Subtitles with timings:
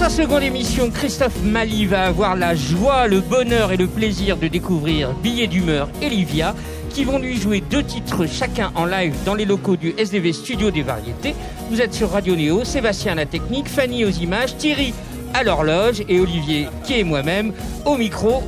[0.00, 4.48] sa seconde émission, Christophe Mali va avoir la joie, le bonheur et le plaisir de
[4.48, 6.54] découvrir Billet d'humeur et Livia,
[6.88, 10.70] qui vont lui jouer deux titres chacun en live dans les locaux du SDV Studio
[10.70, 11.34] des Variétés.
[11.70, 14.94] Vous êtes sur Radio Néo, Sébastien à la technique, Fanny aux images, Thierry
[15.34, 17.52] à l'horloge et Olivier, qui est moi-même,
[17.84, 18.42] au micro.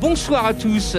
[0.00, 0.96] Bonsoir à tous.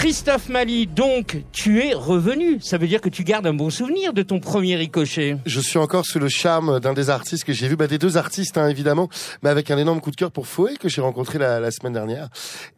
[0.00, 2.58] Christophe Mali, donc, tu es revenu.
[2.62, 5.36] Ça veut dire que tu gardes un bon souvenir de ton premier ricochet.
[5.44, 8.16] Je suis encore sous le charme d'un des artistes que j'ai vu, bah, des deux
[8.16, 9.10] artistes hein, évidemment,
[9.42, 11.92] mais avec un énorme coup de cœur pour Foé que j'ai rencontré la, la, semaine
[11.92, 12.30] dernière.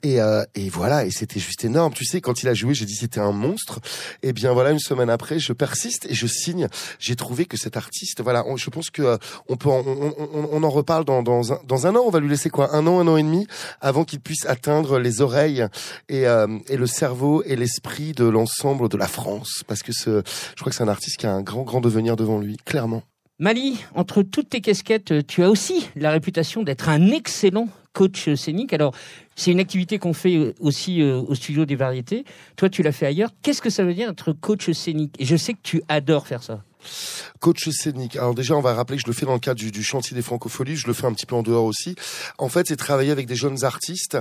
[0.03, 1.95] Et, euh, et voilà, et c'était juste énorme.
[1.95, 3.79] Tu sais, quand il a joué, j'ai dit c'était un monstre.
[4.25, 6.66] Et bien voilà, une semaine après, je persiste et je signe.
[6.99, 9.16] J'ai trouvé que cet artiste, voilà, je pense que euh,
[9.49, 12.02] on peut, en, on, on, on, en reparle dans, dans, un, dans un an.
[12.05, 13.47] On va lui laisser quoi, un an, un an et demi,
[13.80, 15.69] avant qu'il puisse atteindre les oreilles
[16.09, 17.12] et, euh, et le cerveau
[17.45, 19.62] et l'esprit de l'ensemble de la France.
[19.66, 22.16] Parce que ce, je crois que c'est un artiste qui a un grand, grand devenir
[22.16, 23.02] devant lui, clairement.
[23.38, 28.73] Mali, entre toutes tes casquettes, tu as aussi la réputation d'être un excellent coach scénique.
[28.73, 28.95] Alors,
[29.37, 32.24] c'est une activité qu'on fait aussi euh, au studio des variétés.
[32.57, 33.30] Toi, tu l'as fait ailleurs.
[33.43, 35.15] Qu'est-ce que ça veut dire être coach scénique?
[35.18, 36.63] Et je sais que tu adores faire ça.
[37.41, 38.16] Coach scénique.
[38.16, 40.23] Alors déjà, on va rappeler que je le fais dans le cadre du, chantier des
[40.23, 40.77] francopholies.
[40.77, 41.97] Je le fais un petit peu en dehors aussi.
[42.39, 44.19] En fait, c'est travailler avec des jeunes artistes,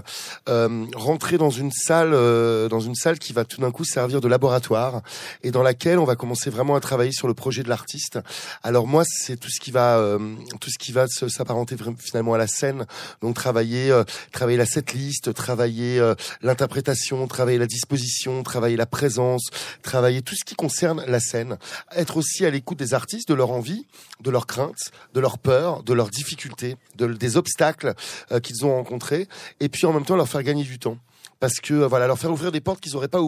[0.49, 4.21] euh, rentrer dans une salle, euh, dans une salle qui va tout d'un coup servir
[4.21, 5.01] de laboratoire
[5.43, 8.19] et dans laquelle on va commencer vraiment à travailler sur le projet de l'artiste.
[8.63, 10.17] Alors moi, c'est tout ce qui va, euh,
[10.59, 12.85] tout ce qui va s'apparenter finalement à la scène.
[13.21, 13.91] Donc travailler,
[14.31, 16.01] travailler la setlist, travailler
[16.41, 19.49] l'interprétation, travailler la disposition, travailler la présence,
[19.81, 21.57] travailler tout ce qui concerne la scène.
[21.95, 23.85] Être aussi l'écoute des artistes, de leur envie,
[24.19, 27.93] de leurs craintes, de leurs peurs, de leurs difficultés, de, des obstacles
[28.31, 29.27] euh, qu'ils ont rencontrés,
[29.59, 30.97] et puis en même temps leur faire gagner du temps
[31.41, 33.19] parce que euh, voilà leur faire ouvrir des portes qu'ils auraient pas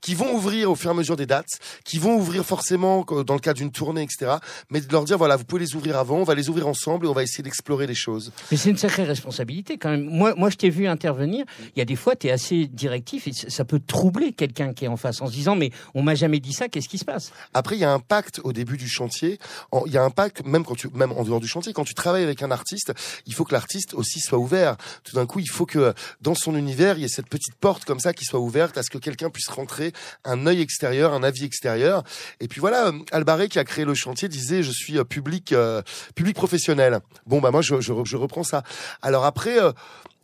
[0.00, 3.34] qui vont ouvrir au fur et à mesure des dates, qui vont ouvrir forcément dans
[3.34, 4.38] le cas d'une tournée, etc.
[4.70, 7.06] Mais de leur dire voilà vous pouvez les ouvrir avant, on va les ouvrir ensemble
[7.06, 8.32] et on va essayer d'explorer les choses.
[8.50, 10.04] Mais c'est une sacrée responsabilité quand même.
[10.04, 11.44] Moi moi je t'ai vu intervenir.
[11.76, 14.86] Il y a des fois tu es assez directif et ça peut troubler quelqu'un qui
[14.86, 17.04] est en face en se disant mais on m'a jamais dit ça, qu'est-ce qui se
[17.04, 17.32] passe?
[17.52, 19.38] Après il y a un pacte au début du chantier.
[19.86, 21.94] Il y a un pacte même quand tu même en dehors du chantier quand tu
[21.94, 22.92] travailles avec un artiste,
[23.26, 24.76] il faut que l'artiste aussi soit ouvert.
[25.04, 25.92] Tout d'un coup il faut que
[26.22, 28.82] dans son univers il y ait cette petite porte comme ça qui soit ouverte à
[28.82, 29.92] ce que quelqu'un puisse rentrer
[30.24, 32.02] un œil extérieur, un avis extérieur.
[32.40, 35.52] Et puis voilà, euh, Albaré qui a créé le chantier disait je suis euh, public
[35.52, 35.82] euh,
[36.14, 37.00] public professionnel.
[37.26, 38.62] Bon bah moi je, je, je reprends ça.
[39.02, 39.58] Alors après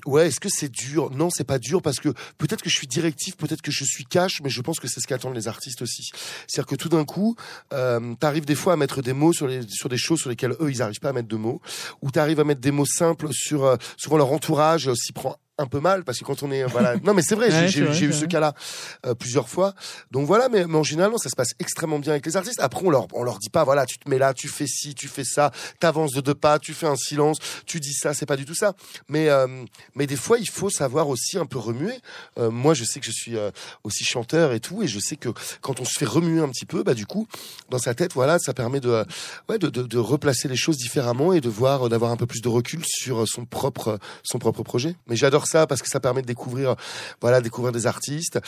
[0.06, 1.10] Ouais, est-ce que c'est dur?
[1.10, 4.04] Non, c'est pas dur parce que peut-être que je suis directif, peut-être que je suis
[4.04, 6.10] cash, mais je pense que c'est ce qu'attendent les artistes aussi.
[6.46, 7.34] C'est-à-dire que tout d'un coup,
[7.72, 10.54] euh, t'arrives des fois à mettre des mots sur les sur des choses sur lesquelles
[10.60, 11.60] eux ils arrivent pas à mettre de mots,
[12.00, 15.80] ou t'arrives à mettre des mots simples sur souvent leur entourage s'y prend un peu
[15.80, 16.94] mal parce que quand on est voilà.
[17.02, 18.54] Non mais c'est vrai j'ai eu ce cas-là
[19.06, 19.74] euh, plusieurs fois.
[20.10, 22.60] Donc voilà mais, mais en général ça se passe extrêmement bien avec les artistes.
[22.60, 24.94] Après on leur on leur dit pas voilà tu te mets là tu fais ci
[24.94, 28.26] tu fais ça t'avances de deux pas tu fais un silence tu dis ça c'est
[28.26, 28.74] pas du tout ça.
[29.08, 29.46] Mais euh,
[29.94, 31.94] mais des fois il faut savoir aussi un peu remuer.
[32.38, 33.36] Euh, moi je sais que je suis
[33.82, 35.30] aussi chanteur et tout et je sais que
[35.60, 37.26] quand on se fait remuer un petit peu bah du coup
[37.68, 39.04] dans sa tête voilà ça permet de
[39.48, 42.42] ouais de, de, de replacer les choses différemment et de voir d'avoir un peu plus
[42.42, 44.94] de recul sur son propre son propre projet.
[45.08, 46.76] Mais j'adore ça parce que ça permet de découvrir,
[47.20, 48.40] voilà, découvrir des artistes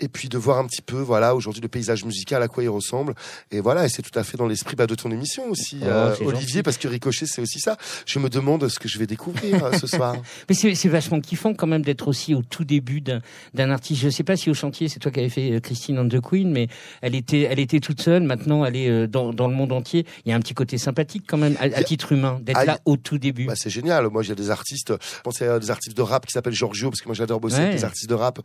[0.00, 2.68] et puis de voir un petit peu, voilà, aujourd'hui le paysage musical à quoi il
[2.68, 3.14] ressemble.
[3.50, 5.86] Et voilà, et c'est tout à fait dans l'esprit bah, de ton émission aussi, oh,
[5.86, 7.76] euh, Olivier, parce que Ricochet, c'est aussi ça.
[8.06, 10.16] Je me demande ce que je vais découvrir euh, ce soir.
[10.48, 14.02] Mais c'est vachement kiffant quand même d'être aussi au tout début d'un artiste.
[14.02, 16.20] Je sais pas si au chantier, c'est toi qui avais fait euh, Christine and the
[16.20, 16.68] Queen, mais
[17.02, 18.22] elle était, elle était toute seule.
[18.22, 20.06] Maintenant, elle est dans, dans le monde entier.
[20.24, 22.96] Il y a un petit côté sympathique quand même, à, titre humain, d'être là au
[22.96, 23.46] tout début.
[23.46, 24.08] Bah, c'est génial.
[24.08, 27.00] Moi, j'ai des artistes, je pense à des artistes de rap qui s'appellent Giorgio, parce
[27.00, 28.40] que moi j'adore bosser avec des artistes de rap.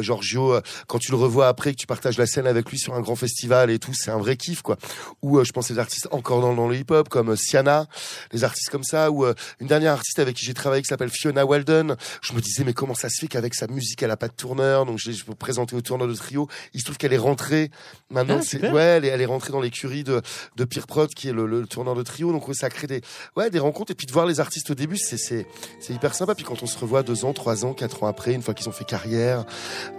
[0.00, 3.00] Giorgio, quand tu le revois après, que tu partages la scène avec lui sur un
[3.00, 4.76] grand festival et tout, c'est un vrai kiff, quoi.
[5.22, 7.86] Ou euh, je pense des artistes encore dans, dans le hip-hop, comme euh, Siana,
[8.30, 11.10] des artistes comme ça, ou euh, une dernière artiste avec qui j'ai travaillé qui s'appelle
[11.10, 11.96] Fiona Walden.
[12.22, 14.34] Je me disais, mais comment ça se fait qu'avec sa musique, elle a pas de
[14.34, 16.48] tourneur, donc je l'ai présenté au tourneur de trio.
[16.74, 17.70] Il se trouve qu'elle est rentrée,
[18.10, 20.22] maintenant, ah, c'est, ouais, elle est, elle est, rentrée dans l'écurie de,
[20.56, 23.02] de Pierre Prod, qui est le, le, tourneur de trio, donc ça crée des,
[23.36, 25.46] ouais, des rencontres, et puis de voir les artistes au début, c'est, c'est,
[25.80, 26.34] c'est hyper sympa.
[26.34, 28.68] Puis quand on se revoit deux ans, trois ans, quatre ans après, une fois qu'ils
[28.68, 29.44] ont fait carrière,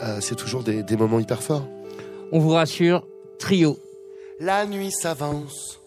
[0.01, 1.67] euh, c'est toujours des, des moments hyper forts.
[2.31, 3.05] On vous rassure,
[3.37, 3.77] trio.
[4.39, 5.79] La nuit s'avance,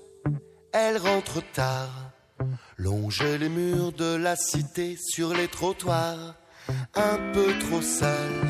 [0.72, 2.12] elle rentre tard,
[2.76, 6.36] longe les murs de la cité sur les trottoirs,
[6.94, 8.46] un peu trop seule,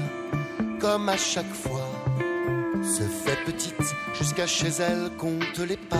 [0.80, 1.88] comme à chaque fois.
[2.82, 5.96] Se fait petite jusqu'à chez elle, compte les pas.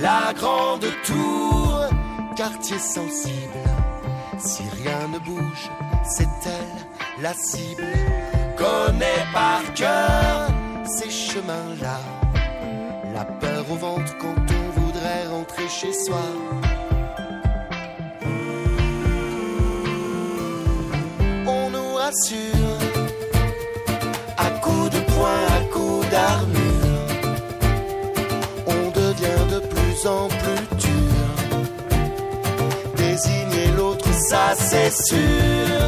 [0.00, 1.86] La grande tour,
[2.36, 3.64] quartier sensible.
[4.38, 5.70] Si rien ne bouge,
[6.04, 7.84] c'est elle la cible
[8.58, 10.48] connais par cœur
[10.84, 12.00] ces chemins-là.
[13.14, 16.24] La peur au ventre quand on voudrait rentrer chez soi.
[21.46, 22.78] On nous rassure
[24.36, 27.06] à coups de poing, à coups d'armure.
[28.66, 31.24] On devient de plus en plus dur.
[32.96, 35.80] Désigner l'autre, ça c'est sûr,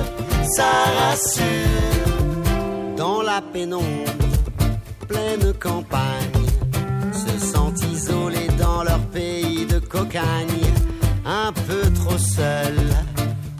[0.56, 0.70] ça
[1.00, 2.19] rassure.
[3.00, 4.12] Dans la pénombre,
[5.08, 6.44] pleine campagne,
[7.14, 10.66] se sentent isolés dans leur pays de cocagne,
[11.24, 12.92] un peu trop seuls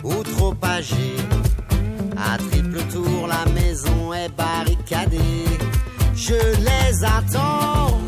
[0.04, 1.16] ou trop âgés.
[2.18, 5.46] À triple tour, la maison est barricadée.
[6.14, 7.98] Je les attends,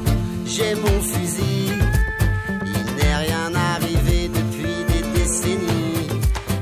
[0.44, 1.72] j'ai mon fusil.
[2.76, 6.08] Il n'est rien arrivé depuis des décennies.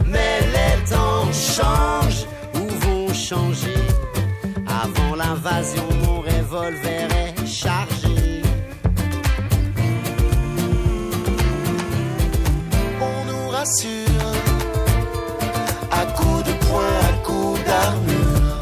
[0.06, 3.89] Mais les temps changent ou vont changer.
[5.42, 8.42] Avant l'invasion, mon revolver est chargé.
[13.00, 14.32] on nous rassure.
[15.90, 18.60] À coups de poing, à coups d'armure,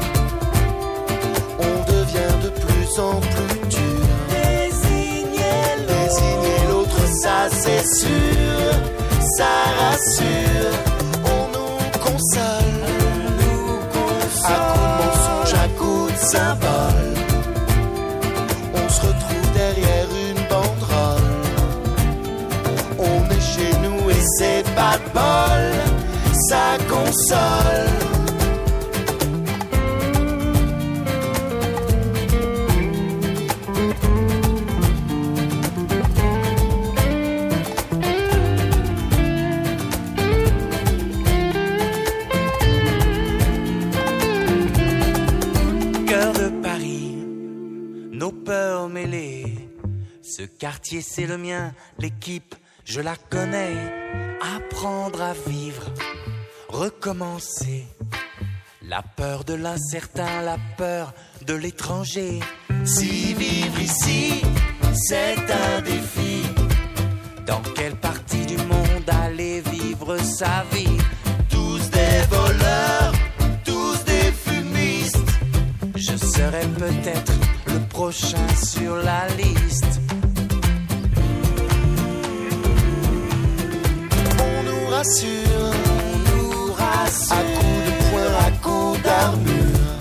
[1.59, 4.05] on devient de plus en plus dur.
[4.29, 8.71] Désignez Désigner l'autre, ça c'est sûr,
[9.37, 10.78] ça rassure.
[25.13, 25.63] Bol,
[26.49, 27.89] ça console.
[46.07, 47.15] Cœur de Paris,
[48.11, 49.69] nos peurs mêlées.
[50.21, 52.55] Ce quartier c'est le mien, l'équipe
[52.89, 54.28] je la connais.
[54.41, 55.83] Apprendre à vivre,
[56.69, 57.85] recommencer.
[58.87, 61.13] La peur de l'incertain, la peur
[61.45, 62.39] de l'étranger.
[62.85, 64.41] Si vivre ici,
[64.93, 66.43] c'est un défi.
[67.45, 70.97] Dans quelle partie du monde aller vivre sa vie?
[71.49, 73.13] Tous des voleurs,
[73.65, 75.17] tous des fumistes.
[75.95, 77.33] Je serai peut-être
[77.67, 79.99] le prochain sur la liste.
[84.99, 85.71] Rassure,
[86.03, 87.37] on nous rassure.
[87.37, 89.91] À coups de poing, à coups d'armure,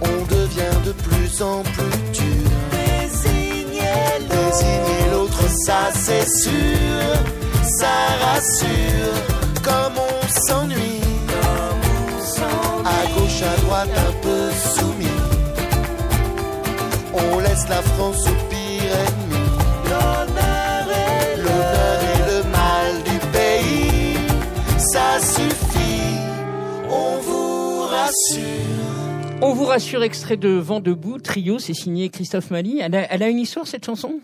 [0.00, 2.50] on devient de plus en plus dur.
[4.30, 7.06] Désigner l'autre, ça c'est sûr,
[7.78, 7.94] ça
[8.24, 9.16] rassure.
[9.62, 10.16] Comme on
[10.46, 11.00] s'ennuie,
[12.84, 14.42] à gauche, à droite, un peu
[14.74, 15.20] soumis.
[17.14, 19.21] On laisse la France au pire
[29.40, 32.80] On vous rassure, extrait de Vent debout, trio, c'est signé Christophe Mali.
[32.80, 34.20] Elle a une histoire cette chanson?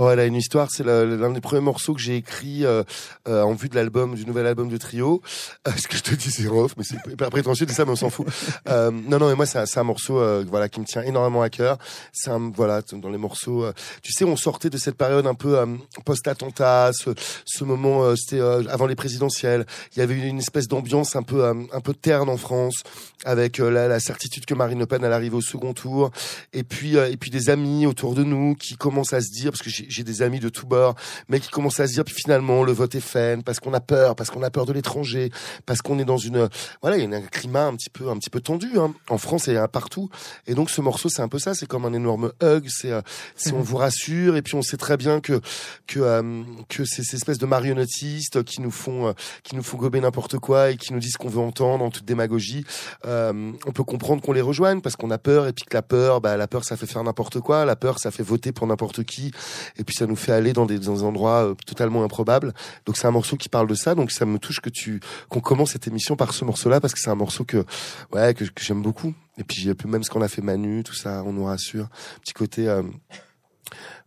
[0.00, 0.68] Oh, elle a une histoire.
[0.70, 2.84] C'est l'un des premiers morceaux que j'ai écrit euh,
[3.26, 5.20] euh, en vue de l'album, du nouvel album de Trio.
[5.66, 7.90] Euh, ce que je te dis, c'est off, mais c'est hyper prétentieux de ça, mais
[7.90, 8.26] on s'en fout.
[8.68, 11.42] Euh, non, non, mais moi, c'est un, un morceau, euh, voilà, qui me tient énormément
[11.42, 11.78] à cœur.
[12.12, 13.64] C'est un, voilà, dans les morceaux.
[13.64, 13.72] euh,
[14.02, 15.58] tu sais, on sortait de cette période un peu
[16.04, 17.10] post-attentat, ce,
[17.44, 19.66] ce moment, c'était avant les présidentielles.
[19.96, 22.84] Il y avait une espèce d'ambiance un peu, un peu terne en France,
[23.24, 26.12] avec la, la certitude que Marine Le Pen allait arriver au second tour,
[26.52, 29.62] et puis, et puis des amis autour de nous qui commencent à se dire, parce
[29.62, 30.94] que j'ai j'ai des amis de tous bords,
[31.28, 33.80] mais qui commencent à se dire, puis finalement, le vote est fait, parce qu'on a
[33.80, 35.30] peur, parce qu'on a peur de l'étranger,
[35.66, 36.48] parce qu'on est dans une,
[36.82, 39.18] voilà, il y a un climat un petit peu, un petit peu tendu, hein, en
[39.18, 40.08] France et partout.
[40.46, 43.02] Et donc, ce morceau, c'est un peu ça, c'est comme un énorme hug, c'est, euh,
[43.36, 45.40] c'est on vous rassure, et puis on sait très bien que,
[45.86, 49.78] que, euh, que ces, ces espèces de marionnettistes qui nous font, euh, qui nous font
[49.78, 52.64] gober n'importe quoi et qui nous disent ce qu'on veut entendre en toute démagogie,
[53.06, 55.82] euh, on peut comprendre qu'on les rejoigne parce qu'on a peur et puis que la
[55.82, 58.66] peur, bah, la peur, ça fait faire n'importe quoi, la peur, ça fait voter pour
[58.66, 59.32] n'importe qui,
[59.76, 62.54] et puis ça nous fait aller dans des, endroits euh, totalement improbables.
[62.86, 65.40] Donc c'est un morceau qui parle de ça, donc ça me touche que tu qu'on
[65.40, 67.64] commence cette émission par ce morceau-là parce que c'est un morceau que
[68.12, 69.14] ouais que, que j'aime beaucoup.
[69.38, 71.88] Et puis même ce qu'on a fait Manu, tout ça, on nous rassure.
[72.22, 72.82] Petit côté euh,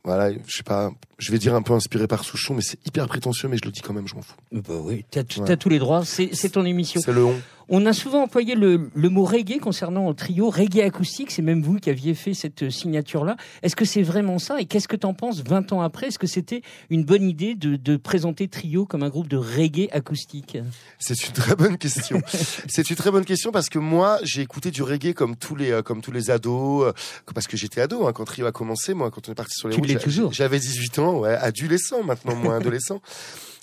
[0.04, 0.92] voilà, je sais pas,
[1.22, 3.72] je vais dire un peu inspiré par Souchon, mais c'est hyper prétentieux, mais je le
[3.72, 4.36] dis quand même, je m'en fous.
[4.52, 5.56] Bah oui, t'as Ouais.
[5.56, 7.00] tous les droits, c'est ton émission.
[7.04, 7.36] C'est le on.
[7.74, 11.62] On a souvent employé le, le mot reggae concernant le trio, reggae acoustique, c'est même
[11.62, 13.38] vous qui aviez fait cette signature-là.
[13.64, 16.08] Est-ce que c'est vraiment ça Et qu'est-ce que t'en penses 20 ans après?
[16.08, 19.88] Est-ce que c'était une bonne idée de, de présenter Trio comme un groupe de reggae
[19.94, 20.58] acoustique?
[21.00, 22.22] C'est une très bonne question.
[22.68, 25.72] c'est une très bonne question parce que moi, j'ai écouté du reggae comme tous les,
[25.72, 26.92] euh, comme tous les ados, euh,
[27.34, 28.94] parce que j'étais ado hein, quand Trio a commencé.
[28.94, 29.82] Moi, quand on est parti sur les Tu
[30.22, 30.34] routes.
[30.34, 33.02] J'avais 18 ans, adolescent maintenant, moins adolescent.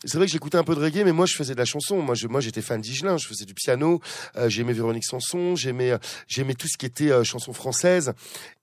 [0.05, 2.01] c'est vrai que j'écoutais un peu de reggae, mais moi je faisais de la chanson.
[2.01, 4.01] Moi, je, moi j'étais fan d'Igelin, je faisais du piano,
[4.37, 8.13] euh, j'aimais Véronique Sanson, j'aimais, euh, j'aimais tout ce qui était euh, chanson française.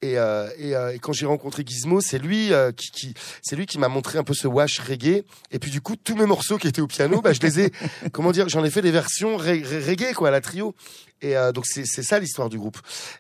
[0.02, 3.56] Et, euh, et, euh, et quand j'ai rencontré Gizmo, c'est lui euh, qui, qui c'est
[3.56, 5.24] lui qui m'a montré un peu ce wash reggae.
[5.52, 7.72] Et puis du coup, tous mes morceaux qui étaient au piano, bah, je les ai,
[8.12, 10.76] comment dire, j'en ai fait des versions reggae quoi, à la trio.
[11.22, 12.78] Et euh, donc c'est c'est ça l'histoire du groupe.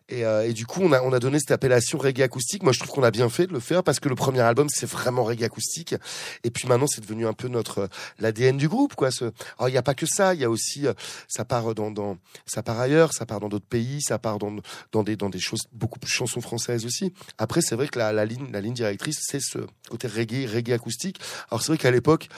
[0.10, 2.62] Et, euh, et du coup, on a on a donné cette appellation reggae acoustique.
[2.62, 4.68] Moi, je trouve qu'on a bien fait de le faire parce que le premier album
[4.70, 5.96] c'est vraiment reggae acoustique.
[6.44, 9.12] Et puis maintenant, c'est devenu un peu notre l'ADN du groupe quoi.
[9.12, 9.26] Ce...
[9.58, 10.94] Alors il y a pas que ça, il y a aussi euh,
[11.28, 14.56] ça part dans ça part ailleurs, ça part dans d'autres pays, ça part dans
[14.92, 17.14] dans des dans des choses beaucoup plus chansons françaises aussi.
[17.38, 19.60] Après, c'est vrai que la, la ligne la ligne directrice c'est ce
[19.90, 21.20] côté reggae reggae acoustique.
[21.50, 22.30] Alors c'est vrai qu'à l'époque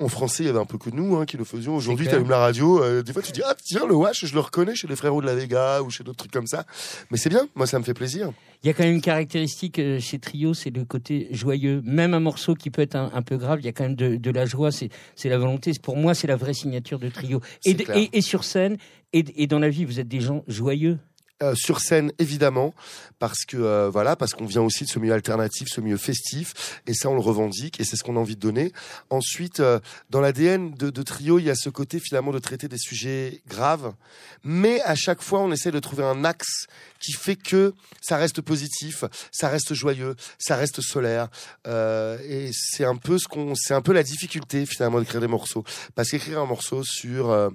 [0.00, 1.76] en français, il y avait un peu que nous hein, qui le faisions.
[1.76, 4.34] Aujourd'hui, tu allumes la radio, euh, des fois tu dis ah tiens le wash, je
[4.34, 6.64] le reconnais chez les frérots de la Vega ou chez d'autres trucs comme ça.
[7.10, 8.32] Mais c'est bien, moi ça me fait plaisir.
[8.62, 11.82] Il y a quand même une caractéristique euh, chez Trio, c'est le côté joyeux.
[11.84, 13.96] Même un morceau qui peut être un, un peu grave, il y a quand même
[13.96, 14.70] de, de la joie.
[14.70, 14.88] C'est
[15.24, 15.72] la volonté.
[15.82, 17.40] Pour moi, c'est la vraie signature de Trio.
[17.64, 18.76] Et, sur scène
[19.12, 20.98] et, et dans la vie, vous êtes des gens joyeux.
[21.42, 22.72] Euh, sur scène évidemment
[23.18, 26.80] parce que euh, voilà parce qu'on vient aussi de ce milieu alternatif ce milieu festif
[26.86, 28.72] et ça on le revendique et c'est ce qu'on a envie de donner.
[29.10, 32.68] Ensuite euh, dans l'ADN de, de trio il y a ce côté finalement de traiter
[32.68, 33.92] des sujets graves
[34.44, 36.66] mais à chaque fois on essaie de trouver un axe
[37.00, 41.28] qui fait que ça reste positif ça reste joyeux ça reste solaire
[41.66, 45.64] et c'est un peu ce qu'on c'est un peu la difficulté finalement d'écrire des morceaux.
[45.94, 47.50] Parce qu'écrire un morceau sur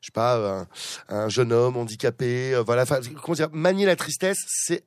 [0.00, 0.66] je sais pas, un,
[1.08, 4.84] un jeune homme handicapé, euh, voilà, comment dire, manier la tristesse, c'est,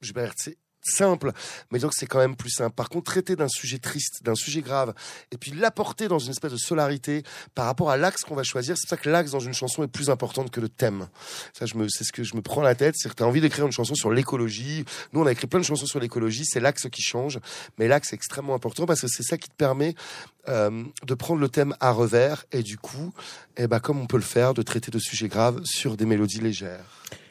[0.00, 1.32] je vais c'est simple,
[1.70, 2.74] mais donc c'est quand même plus simple.
[2.74, 4.94] Par contre, traiter d'un sujet triste, d'un sujet grave,
[5.30, 7.22] et puis l'apporter dans une espèce de solarité
[7.54, 9.82] par rapport à l'axe qu'on va choisir, c'est pour ça que l'axe dans une chanson
[9.82, 11.08] est plus importante que le thème.
[11.52, 13.40] Ça, je me, c'est ce que je me prends la tête, c'est que as envie
[13.40, 14.84] d'écrire une chanson sur l'écologie.
[15.12, 17.38] Nous, on a écrit plein de chansons sur l'écologie, c'est l'axe qui change,
[17.78, 19.94] mais l'axe est extrêmement important parce que c'est ça qui te permet
[20.48, 23.12] euh, de prendre le thème à revers et du coup,
[23.56, 26.40] eh ben, comme on peut le faire, de traiter de sujets graves sur des mélodies
[26.40, 26.84] légères.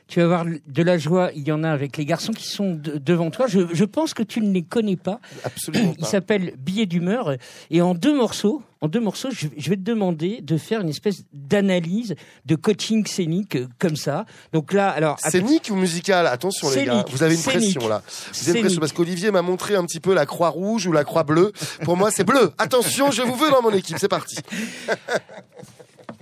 [0.10, 1.30] Tu vas avoir de la joie.
[1.36, 3.46] Il y en a avec les garçons qui sont de- devant toi.
[3.48, 5.20] Je, je pense que tu ne les connais pas.
[5.44, 7.36] Absolument Il s'appelle Billet d'humeur.
[7.70, 10.90] Et en deux morceaux, en deux morceaux, je, je vais te demander de faire une
[10.90, 14.26] espèce d'analyse de coaching scénique euh, comme ça.
[14.52, 16.26] Donc là, alors Scénique ou musical?
[16.28, 17.74] Attention les gars, vous avez une scénique.
[17.76, 18.02] pression là.
[18.34, 20.92] Vous avez une pression parce qu'Olivier m'a montré un petit peu la croix rouge ou
[20.92, 21.52] la croix bleue.
[21.84, 22.52] Pour moi, c'est bleu.
[22.58, 23.98] Attention, je vous veux dans mon équipe.
[24.00, 24.38] C'est parti.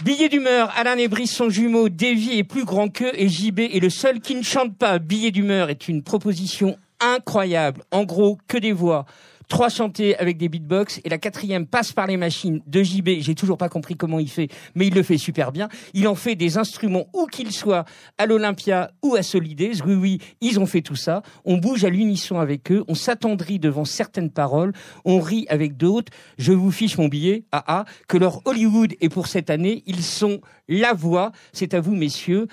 [0.04, 3.82] Billet d'humeur, Alain et Brice sont jumeaux, Davy est plus grand qu'eux et JB est
[3.82, 5.00] le seul qui ne chante pas.
[5.00, 7.82] Billet d'humeur est une proposition incroyable.
[7.92, 9.06] En gros, que des voix.
[9.48, 13.10] Trois chantés avec des beatbox et la quatrième passe par les machines de JB.
[13.20, 15.70] J'ai toujours pas compris comment il fait, mais il le fait super bien.
[15.94, 17.86] Il en fait des instruments où qu'ils soient,
[18.18, 19.82] à l'Olympia ou à Solidays.
[19.86, 21.22] Oui, oui, ils ont fait tout ça.
[21.46, 22.84] On bouge à l'unisson avec eux.
[22.90, 24.74] On s'attendrit devant certaines paroles.
[25.06, 26.12] On rit avec d'autres.
[26.38, 27.46] Je vous fiche mon billet.
[27.54, 27.86] Ah ah.
[28.10, 29.82] Que leur Hollywood est pour cette année.
[29.86, 31.32] Ils sont la voix.
[31.54, 32.48] C'est à vous, messieurs.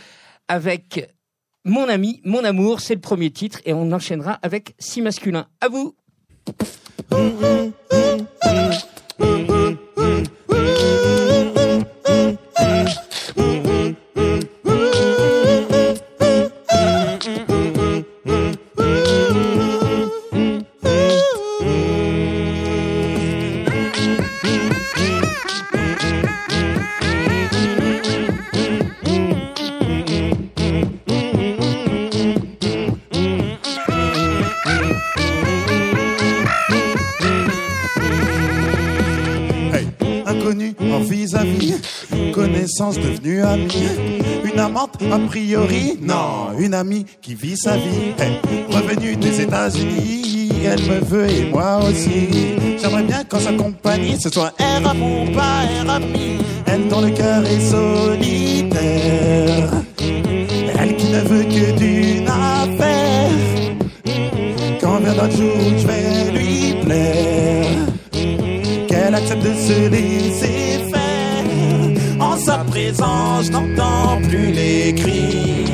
[0.46, 1.10] Avec
[1.64, 5.48] mon ami, mon amour, c'est le premier titre et on enchaînera avec si masculin.
[5.60, 5.96] À vous.
[7.10, 7.74] Hey,
[43.56, 48.12] une amante a priori, non, une amie qui vit sa vie,
[48.68, 52.28] revenue des États-Unis, elle me veut et moi aussi.
[52.80, 57.11] J'aimerais bien qu'en sa compagnie, ce soit un amour, pas un ami, elle dont le
[57.11, 58.82] cœur est solitaire,
[60.78, 63.30] elle qui ne veut que d'une affaire.
[64.80, 67.66] Quand vient notre jour, je vais lui plaire.
[68.88, 71.03] Qu'elle accepte de se laisser faire.
[72.35, 75.67] En sa présence, je n'entends plus les cris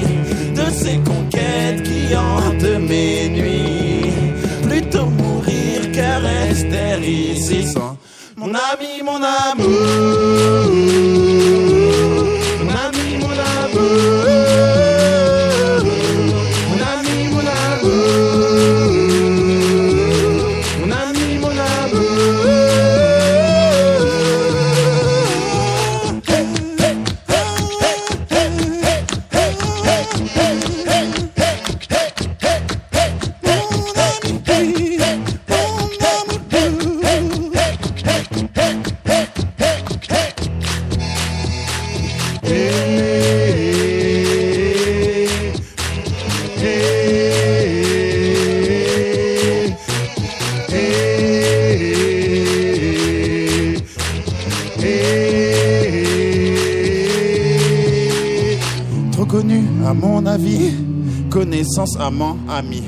[0.55, 4.13] de ces conquêtes qui hantent mes nuits.
[4.69, 7.65] Plutôt mourir que rester ici
[8.37, 11.20] mon ami, mon amour.
[61.71, 62.83] sens amant, ami.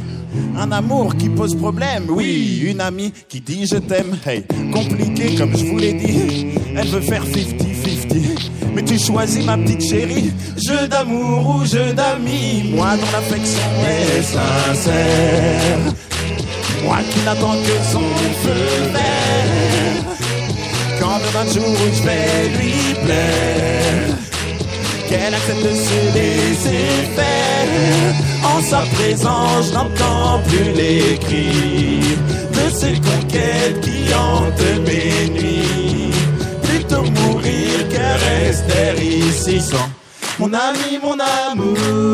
[0.57, 5.57] Un amour qui pose problème, oui, une amie qui dit je t'aime, hey, compliqué comme
[5.57, 10.89] je vous l'ai dit, elle veut faire 50-50, mais tu choisis ma petite chérie, jeu
[10.89, 15.79] d'amour ou jeu d'amis, moi ton affection est sincère,
[16.85, 18.01] moi qui n'attends que son
[18.43, 20.17] feu vert,
[20.99, 24.32] quand demain jour où je vais lui plaire
[25.13, 28.15] qu'elle accepte de céder ses faits.
[28.53, 32.17] En sa présence, je n'entends plus les cris
[32.57, 36.15] de ces conquêtes qui hantent mes nuits.
[36.63, 39.89] Plutôt mourir que rester ici sans
[40.39, 42.12] mon ami, mon amour.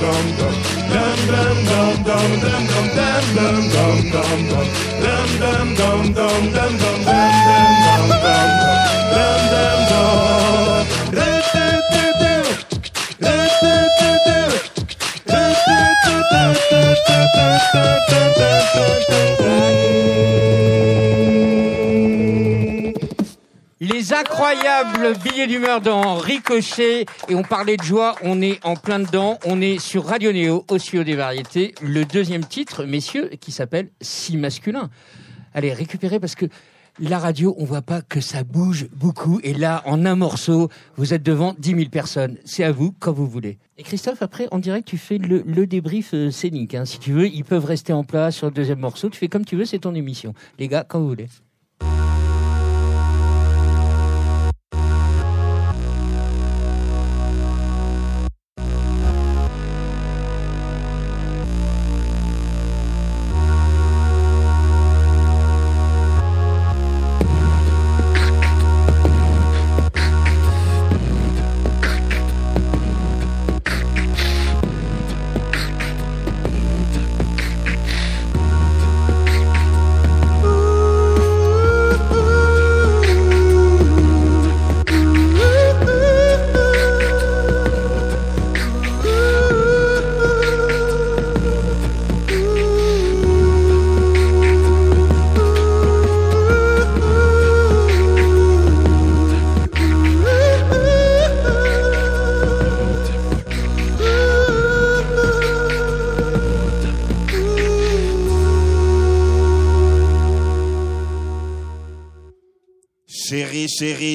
[0.00, 0.37] Les
[25.38, 27.06] billets d'humeur dans Ricochet.
[27.28, 29.38] Et on parlait de joie, on est en plein dedans.
[29.46, 31.76] On est sur Radio Néo, au des variétés.
[31.80, 34.90] Le deuxième titre, messieurs, qui s'appelle Si masculin.
[35.54, 36.46] Allez, récupérez parce que
[36.98, 39.38] la radio, on voit pas que ça bouge beaucoup.
[39.44, 42.36] Et là, en un morceau, vous êtes devant 10 000 personnes.
[42.44, 43.58] C'est à vous, quand vous voulez.
[43.76, 46.74] Et Christophe, après, en direct, tu fais le, le débrief euh, scénique.
[46.74, 46.84] Hein.
[46.84, 49.08] Si tu veux, ils peuvent rester en place sur le deuxième morceau.
[49.08, 50.34] Tu fais comme tu veux, c'est ton émission.
[50.58, 51.28] Les gars, quand vous voulez.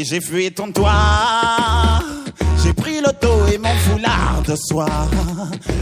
[0.04, 0.92] J'ai fui ton toit.
[2.62, 5.08] J'ai pris l'auto et mon foulard de soir.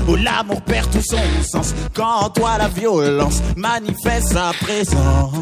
[0.07, 1.73] Où l'amour perd tout son sens.
[1.93, 5.33] Quand toi la violence manifeste sa présence.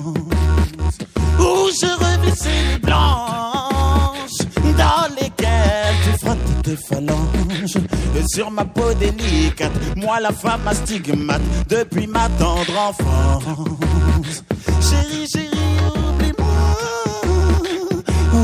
[1.40, 4.48] Où je revis ces nuits blanches.
[4.78, 7.76] Dans lesquelles tu frottes tes phalanges.
[8.18, 9.74] Et sur ma peau délicate.
[9.98, 11.42] Moi la femme à stigmate.
[11.68, 14.44] Depuis ma tendre enfance.
[14.82, 15.59] Chérie, chérie.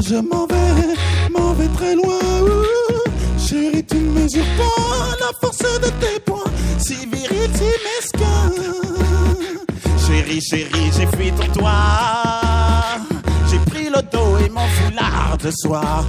[0.01, 2.19] Je m'en vais, m'en vais très loin.
[3.37, 6.43] Chérie, tu ne mesures pas la force de tes poings,
[6.77, 8.51] si viril, si mesquin.
[10.05, 11.71] Chérie, chérie, j'ai fui ton toit.
[13.49, 16.05] J'ai pris l'auto et mon foulard de soir.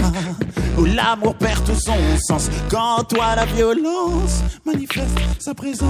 [0.77, 1.96] Où l'amour perd tout son
[2.27, 5.87] sens quand toi la violence manifeste sa présence.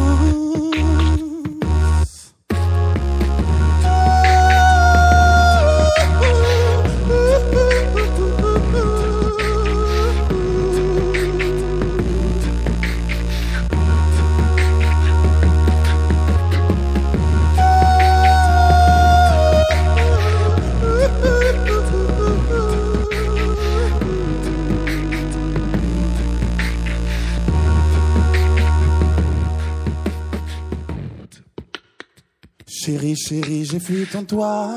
[32.86, 34.70] Chérie, chérie, j'ai fui ton toit.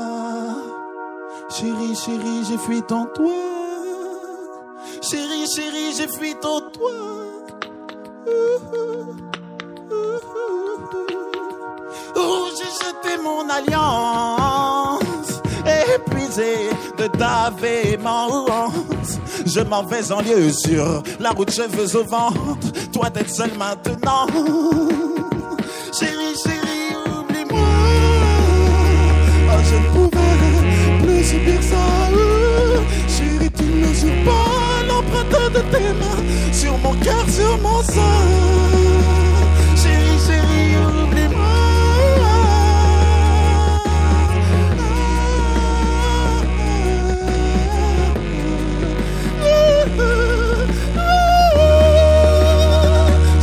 [1.48, 3.30] Chérie, chérie, j'ai fui ton toit.
[5.00, 6.90] Chérie, chérie, j'ai fui ton toit.
[12.16, 15.40] Oh, j'ai jeté mon alliance,
[15.94, 19.20] épuisé de ta véhémence.
[19.46, 22.72] Je m'en vais en lieu sur la route, cheveux au ventre.
[22.92, 24.26] Toi, d'être seule maintenant.
[25.92, 26.69] Chérie, chérie,
[31.30, 31.86] subir ça.
[33.14, 38.18] Chérie, tu ne mesures pas l'empreinte de tes mains sur mon cœur, sur mon sein.
[39.80, 41.56] Chérie, chérie, oublie-moi.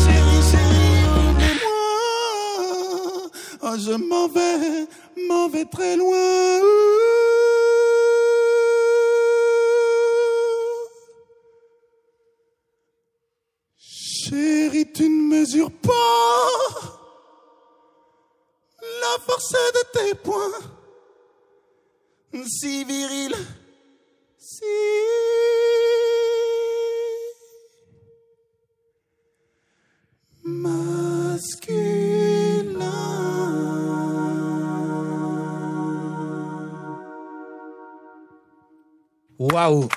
[0.04, 1.88] Chérie, chérie, oublie-moi.
[3.63, 4.88] Oh, je m'en vais,
[5.30, 6.97] m'en vais très loin.
[15.65, 16.98] Pas
[19.02, 20.78] la force de tes poings.
[22.46, 23.36] Si viril,
[24.38, 24.65] si
[30.43, 31.98] masculin.
[39.39, 39.89] Waouh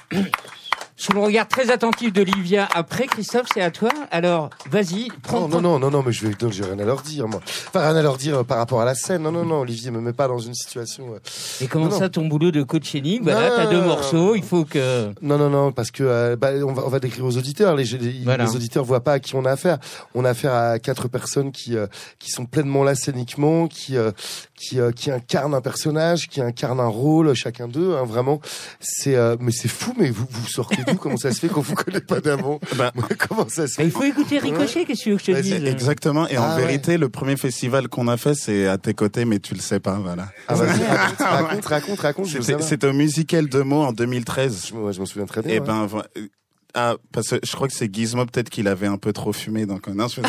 [1.01, 3.89] Sous le regard très attentif d'Olivia, après Christophe, c'est à toi.
[4.11, 6.85] Alors, vas-y, prends Non, non, non, non, non, mais je vais, donc, j'ai rien à
[6.85, 7.41] leur dire, moi.
[7.69, 9.23] Enfin, rien à leur dire euh, par rapport à la scène.
[9.23, 11.15] Non, non, non, Olivier me met pas dans une situation.
[11.15, 11.19] euh,
[11.63, 11.99] Et comment Non, non.
[11.99, 13.21] ça, ton boulot de coaching?
[13.23, 15.11] Voilà, Non, t'as deux morceaux, il faut que...
[15.23, 17.77] Non, non, non, parce que euh, bah, on, va, on va décrire aux auditeurs.
[17.77, 18.45] Les, les, Voilà.
[18.45, 19.79] les auditeurs voient pas à qui on a affaire.
[20.15, 21.87] On a affaire à quatre personnes qui euh,
[22.19, 24.11] qui sont pleinement là scéniquement, qui euh,
[24.55, 27.97] qui euh, qui incarnent un personnage, qui incarnent un rôle, chacun d'eux.
[27.97, 28.41] Hein, vraiment,
[28.81, 29.95] c'est euh, mais c'est fou.
[29.97, 32.93] Mais vous vous sortez Comment ça se fait qu'on vous connaît pas d'avant Bah,
[33.29, 35.67] Comment ça se fait il faut écouter Ricochet, qu'est-ce que je te Ouais, dise c'est
[35.71, 36.27] Exactement.
[36.29, 36.63] Et en Ah ouais.
[36.67, 39.81] vérité, le premier festival qu'on a fait, c'est à tes côtés, mais tu le sais
[39.81, 40.29] pas, voilà.
[40.49, 41.19] ah, vas-y, raconte,
[41.65, 42.63] raconte, raconte, raconte.
[42.63, 44.67] C'était au musical de mots en 2013.
[44.71, 45.55] Je, me- je m'en souviens très bien.
[45.55, 45.67] Et ouais.
[45.67, 46.27] ben, euh,
[46.75, 49.67] ah, parce que je crois que c'est Gizmo peut-être qu'il avait un peu trop fumé,
[49.67, 50.29] donc non, je Bah,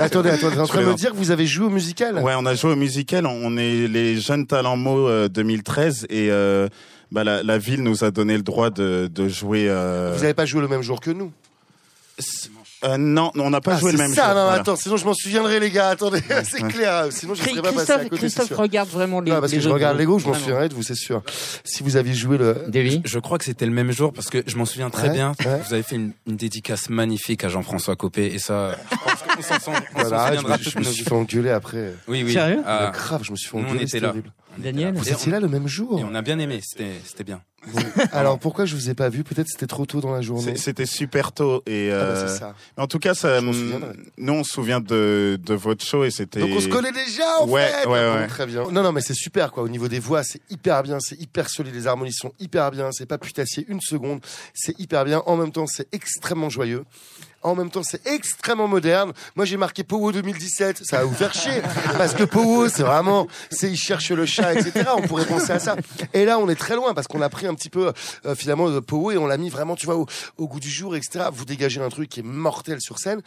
[0.00, 2.46] attendez, attendez, en train de me dire que vous avez joué au musical Ouais, on
[2.46, 3.26] a joué au musical.
[3.26, 6.68] On est les jeunes talents mots euh, 2013 et euh,
[7.12, 9.66] bah, la, ville nous a donné le droit de, de jouer.
[9.68, 11.32] euh, Vous n'avez pas joué le même jour que nous
[12.84, 14.60] euh, non, non, on n'a pas Ah, joué le même ça, jour, non, voilà.
[14.60, 15.88] attends, sinon je m'en souviendrai, les gars.
[15.90, 16.70] Attendez, c'est ouais.
[16.70, 17.06] clair.
[17.10, 18.60] Sinon, je ne serais pas passé à Christophe, côté.
[18.62, 20.20] regarde vraiment les Non, parce que je regarde les groupes.
[20.20, 21.22] je m'en souviendrai de vous, c'est sûr.
[21.64, 22.64] Si vous aviez joué le.
[22.68, 25.14] Davy Je crois que c'était le même jour parce que je m'en souviens très Ouais,
[25.14, 25.32] bien.
[25.44, 25.60] ouais.
[25.66, 29.42] Vous avez fait une, une dédicace magnifique à Jean-François Copé et ça, je pense qu'on
[29.42, 31.94] s'en sent- Voilà, je je me suis fait engueuler après.
[32.08, 32.32] Oui, oui.
[32.32, 32.62] Sérieux?
[32.66, 33.84] Ah, Grave, je me suis fait nous, on engueuler.
[33.84, 34.14] était là.
[34.58, 36.60] Daniel Vous étiez là le même jour et on a bien aimé.
[36.62, 37.24] C'était, c'était
[38.12, 39.22] Alors pourquoi je vous ai pas vu?
[39.22, 40.56] Peut-être c'était trop tôt dans la journée.
[40.56, 42.54] C'était super tôt et Ah bah, euh, ça.
[42.78, 46.40] en tout cas, ça, nous on se souvient de, de votre show et c'était.
[46.40, 47.86] Donc on se connaît déjà en Ouais, fait.
[47.88, 48.26] ouais, Bon, ouais.
[48.28, 48.64] Très bien.
[48.70, 49.62] Non non mais c'est super quoi.
[49.62, 51.74] Au niveau des voix, c'est hyper bien, c'est hyper solide.
[51.74, 52.90] Les harmonies sont hyper bien.
[52.92, 54.20] C'est pas putassier une seconde.
[54.54, 55.22] C'est hyper bien.
[55.26, 56.84] En même temps, c'est extrêmement joyeux.
[57.42, 59.12] En même temps, c'est extrêmement moderne.
[59.34, 60.84] Moi, j'ai marqué Powo 2017.
[60.84, 61.62] Ça va vous faire chier.
[61.96, 64.90] Parce que Powo, c'est vraiment, c'est, il cherche le chat, etc.
[64.96, 65.76] On pourrait penser à ça.
[66.12, 67.92] Et là, on est très loin parce qu'on a pris un petit peu,
[68.26, 70.70] euh, finalement, de Powo et on l'a mis vraiment, tu vois, au, au goût du
[70.70, 71.26] jour, etc.
[71.32, 73.22] Vous dégagez un truc qui est mortel sur scène.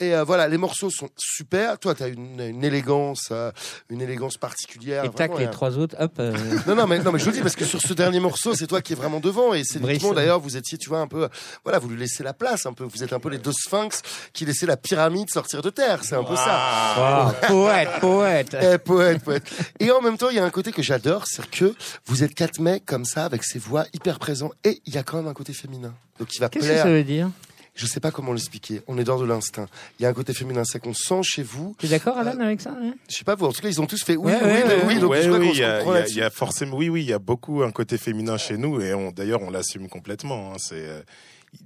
[0.00, 1.76] Et euh, voilà, les morceaux sont super.
[1.80, 3.50] Toi, tu as une, une élégance, euh,
[3.90, 5.04] une élégance particulière.
[5.04, 6.12] Et tac, Vraiment, les trois autres, hop.
[6.20, 6.32] euh,
[6.68, 8.68] non, non, mais non, mais je le dis parce que sur ce dernier morceau, c'est
[8.68, 9.80] toi qui es vraiment devant et c'est
[10.14, 11.28] d'ailleurs vous étiez, tu vois, un peu,
[11.64, 12.84] voilà, vous lui laissez la place un peu.
[12.84, 16.04] Vous êtes un peu les deux sphinx qui laissaient la pyramide sortir de terre.
[16.04, 17.26] C'est un peu ça.
[17.26, 18.56] wow, poète, poète.
[18.62, 19.42] Eh, poète, poète.
[19.80, 21.74] Et en même temps, il y a un côté que j'adore, c'est que
[22.06, 25.02] vous êtes quatre mecs comme ça, avec ces voix hyper présents, et il y a
[25.02, 25.92] quand même un côté féminin.
[26.20, 27.30] Donc il va Qu'est-ce que ça veut dire?
[27.78, 28.82] Je sais pas comment l'expliquer.
[28.88, 29.66] On est dans de l'instinct.
[29.98, 31.76] Il y a un côté féminin, c'est qu'on sent chez vous.
[31.78, 32.92] Tu es d'accord, Alan, avec ça hein?
[33.08, 33.46] Je sais pas vous.
[33.46, 34.98] En tout cas, ils ont tous fait oui, Ouais, oui, ouais, oui.
[34.98, 37.12] Donc Ouais, je crois oui, il y, y a- y forcément, oui, oui, il y
[37.12, 40.52] a beaucoup un côté féminin chez nous et on, d'ailleurs on l'assume complètement.
[40.52, 40.56] hein.
[40.58, 41.00] c'est euh,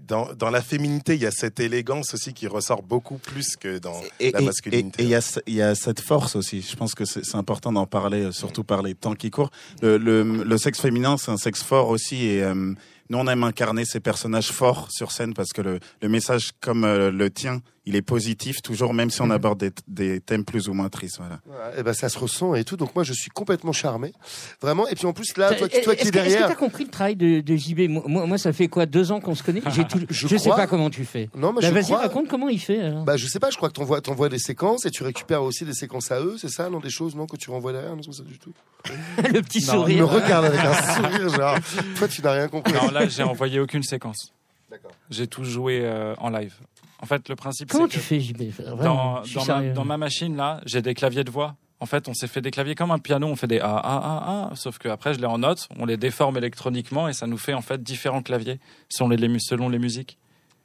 [0.07, 3.79] dans, dans la féminité, il y a cette élégance aussi qui ressort beaucoup plus que
[3.79, 5.03] dans Et la masculinité.
[5.03, 6.62] et- il y, a ce- il y a cette force aussi.
[6.62, 9.51] Je pense que c'est c'est important d'en parler, euh, surtout par les temps qui courent.
[9.81, 12.27] Le, le, le sexe féminin, c'est un sexe fort aussi.
[12.27, 12.75] Et euh,
[13.10, 16.84] nous, on aime incarner ces personnages forts sur scène parce que le, le message, comme
[16.84, 20.68] euh, le tien, il est positif toujours, même si on aborde des, des thèmes plus
[20.68, 21.18] ou moins tristes.
[21.18, 21.40] Voilà.
[21.76, 22.76] Et ben ça se ressent et tout.
[22.76, 24.12] Donc moi je suis complètement charmé,
[24.60, 24.86] vraiment.
[24.88, 26.48] Et puis en plus là, toi, qui- toi qui Est-ce es que- est-ce que derrière.
[26.48, 29.20] t'as compris le travail de, de JB moi, moi, moi, ça fait quoi Deux ans
[29.20, 29.62] qu'on se connaît?
[29.70, 30.54] J'ai tout- Je Je sais crois.
[30.56, 31.28] pas comment tu fais.
[31.34, 31.98] Non, mais Bah, je Vas-y, crois.
[31.98, 32.80] raconte comment il fait.
[32.80, 33.04] alors.
[33.04, 35.64] Bah je sais pas, je crois que t'envoies t'envoies des séquences et tu récupères aussi
[35.64, 38.02] des séquences à eux, c'est ça, non des choses non que tu renvoies derrière, non
[38.02, 38.52] c'est pas ça du tout.
[39.18, 40.08] le petit Il me sourire.
[40.08, 41.58] regarde avec un sourire genre.
[41.96, 42.72] Toi tu n'as rien compris.
[42.74, 44.32] Non, là, j'ai envoyé aucune séquence.
[44.70, 44.92] D'accord.
[45.10, 46.54] J'ai tout joué euh, en live.
[47.02, 49.72] En fait, le principe, Comment c'est tu que fais, JB Vraiment, dans, ma, sérieux.
[49.72, 51.56] dans ma machine, là, j'ai des claviers de voix.
[51.80, 53.96] En fait, on s'est fait des claviers comme un piano, on fait des A, A,
[53.96, 57.26] A, A, sauf que après, je les en note, on les déforme électroniquement et ça
[57.26, 60.16] nous fait en fait différents claviers selon les, les- selon les musiques.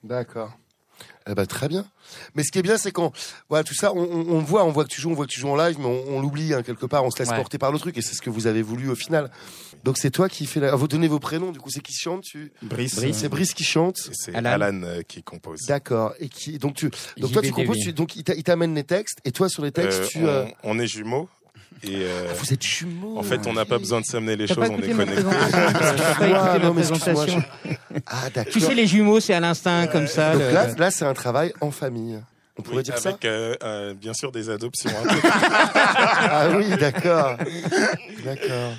[0.04, 0.52] D'accord.
[1.30, 1.86] Eh ben, très bien.
[2.36, 3.12] Mais ce qui est bien, c'est quand
[3.50, 5.32] voilà tout ça, on, on, on voit, on voit que tu joues, on voit que
[5.32, 7.36] tu joues en live, mais on, on l'oublie hein, quelque part, on se laisse Ouais.
[7.36, 9.30] porter par le truc, et c'est ce que vous avez voulu au final.
[9.88, 10.60] Donc c'est toi qui fais.
[10.60, 10.76] La...
[10.76, 12.52] Vous donnez vos prénoms, du coup, c'est qui chante tu...
[12.62, 13.19] Brice, Brice.
[13.19, 13.97] C'est Brice qui chante.
[14.00, 14.50] Et C'est Alan.
[14.52, 15.62] Alan, euh, qui compose.
[15.62, 16.13] D'accord.
[16.19, 18.84] Et qui donc tu donc toi tu composes, tu- donc il t'a- il t'amène les
[18.84, 20.28] textes, et toi sur les textes Euh, tu.
[20.28, 21.30] euh, on, est jumeaux.
[21.84, 23.17] Et euh, ah, vous êtes jumeaux.
[23.17, 25.23] en fait, on n'a pas besoin de s'amener les choses, on est connectés.
[26.21, 27.41] Ah, non, présentation
[28.08, 28.52] Ah d'accord.
[28.52, 30.34] Tu sais, les jumeaux, c'est à l'instinct, comme ça.
[30.34, 32.19] Donc le- là, là c'est un travail en famille.
[32.60, 33.10] On pourrait Oui, dire ça.
[33.10, 34.89] avec euh, euh, bien sûr des adoptions.
[34.89, 35.15] hein.
[36.30, 37.38] Ah oui, d'accord.
[38.26, 38.73] D'accord.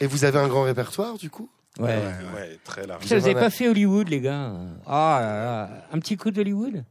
[0.00, 1.48] Et vous avez un grand répertoire du coup?
[1.78, 1.88] Ouais.
[2.34, 3.04] ouais, très large.
[3.04, 4.52] Vous avez pas fait Hollywood, les gars?
[4.86, 5.68] Ah là là.
[5.92, 6.84] Un petit coup d'Hollywood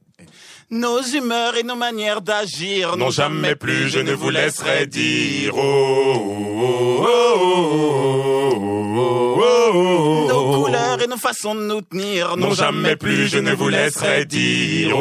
[0.70, 5.56] Nos humeurs et nos manières d'agir Non, jamais plus je ne vous laisserai dire.
[5.56, 8.54] oh, oh, oh,
[8.98, 9.42] oh,
[9.74, 10.64] oh, Nos oh.
[10.64, 12.38] couleurs et nos façons de nous tenir.
[12.38, 14.96] Non, jamais plus je ne vous laisserai dire.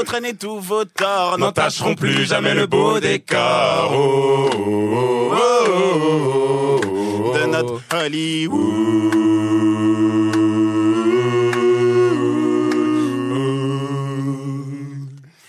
[0.00, 3.92] Vos traînes et tous vos torts n'entacheront plus jamais le beau décor.
[3.92, 5.34] oh, oh,
[5.68, 7.46] oh, oh, de oh.
[7.46, 9.10] notre Hollywood.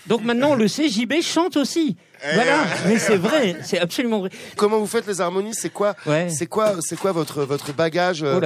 [0.06, 1.96] Donc maintenant, le sait, JB chante aussi.
[2.34, 4.28] Voilà, mais c'est vrai, c'est absolument vrai.
[4.56, 6.28] Comment vous faites les harmonies C'est quoi Ouais.
[6.28, 8.38] C'est quoi C'est quoi votre votre bagage euh,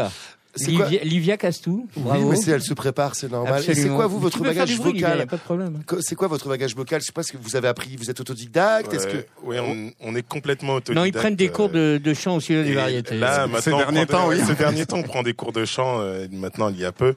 [0.58, 2.22] Livia, Livia Castou, bravo.
[2.24, 3.62] Oui, mais c'est- elle se prépare, c'est normal.
[3.68, 5.82] Et c'est quoi vous votre bagage bruit, vocal pas de problème.
[5.86, 7.00] Co- C'est quoi votre bagage vocal?
[7.00, 7.96] Je sais pas ce que vous avez appris.
[7.96, 8.92] Vous êtes autodidacte?
[8.94, 10.96] Est-ce que ouais, on, on est complètement autodidacte.
[10.98, 13.16] Non, ils prennent des cours euh, de, de chant au studio des variétés.
[13.16, 14.40] Là, maintenant, Ces derniers temps, oui.
[14.46, 16.00] Ces derniers temps, on prend des cours de chant.
[16.00, 17.14] euh, maintenant, il y a peu.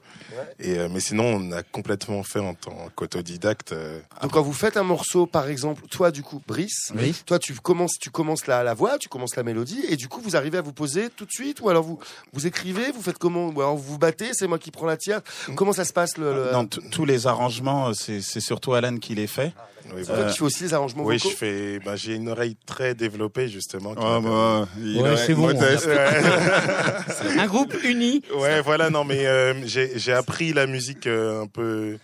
[0.58, 3.72] Et euh, mais sinon, on a complètement fait en tant qu'autodidacte.
[3.72, 6.92] euh, donc quand vous faites un morceau, par exemple, toi du coup, Brice,
[7.26, 10.20] toi tu commences, tu commences la, la voix, tu commences la mélodie, et du coup
[10.22, 11.98] vous arrivez à vous poser tout de suite, ou alors vous
[12.32, 14.96] vous écrivez, vous faites comment, ou alors vous vous battez, c'est moi qui prends la
[14.96, 15.20] tiare.
[15.56, 16.52] Comment ça se passe le, le...
[16.52, 19.52] Non, t- tous les arrangements, euh, c'est surtout Alan qui les fait.
[19.94, 20.30] oui, Toi, voilà.
[20.32, 21.30] tu fais aussi les arrangements Oui, vocaux.
[21.30, 21.78] je fais.
[21.80, 23.94] bah, j'ai une oreille très développée justement.
[23.94, 25.42] qui Oh, bah, il Ouais, est c'est bon.
[25.48, 25.88] modeste.
[27.38, 28.22] Un groupe uni.
[28.36, 31.98] Ouais, voilà, non, mais euh, j'ai j'ai appris la musique euh, un peu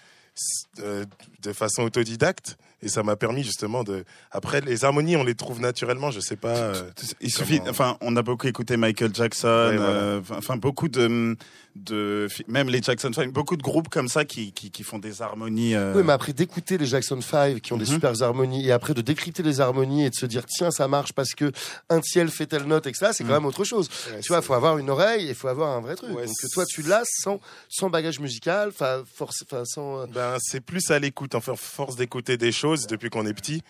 [0.82, 1.04] euh,
[1.42, 2.56] de façon autodidacte.
[2.82, 4.04] Et ça m'a permis justement de.
[4.30, 6.56] Après, les harmonies, on les trouve naturellement, je sais pas.
[6.56, 6.90] euh,
[7.22, 9.92] Il suffit, Comment- enfin, on a beaucoup écouté Michael Jackson, Ouais, voilà.
[9.92, 11.36] euh, enfin beaucoup de,
[11.74, 15.22] de, même les Jackson 5, beaucoup de groupes comme ça qui, qui, qui font des
[15.22, 15.74] harmonies.
[15.74, 17.92] euh, Oui, mais après d'écouter les Jackson 5 qui ont des Mhm.
[17.94, 21.12] super harmonies et après de décrypter les harmonies et de se dire tiens ça marche
[21.12, 21.50] parce que
[21.90, 23.10] un tiel fait telle note etc.
[23.12, 23.88] C'est quand même autre chose.
[24.12, 26.14] ouais, Tu vois, faut avoir une oreille et faut avoir un vrai truc.
[26.16, 30.00] Ouais, Donc toi tu l'as sans sans bagage musical, enfin force, enfin sans.
[30.02, 33.62] euh, Ben, c'est plus à l'écoute, enfin, force d'écouter des choses depuis qu'on est petit.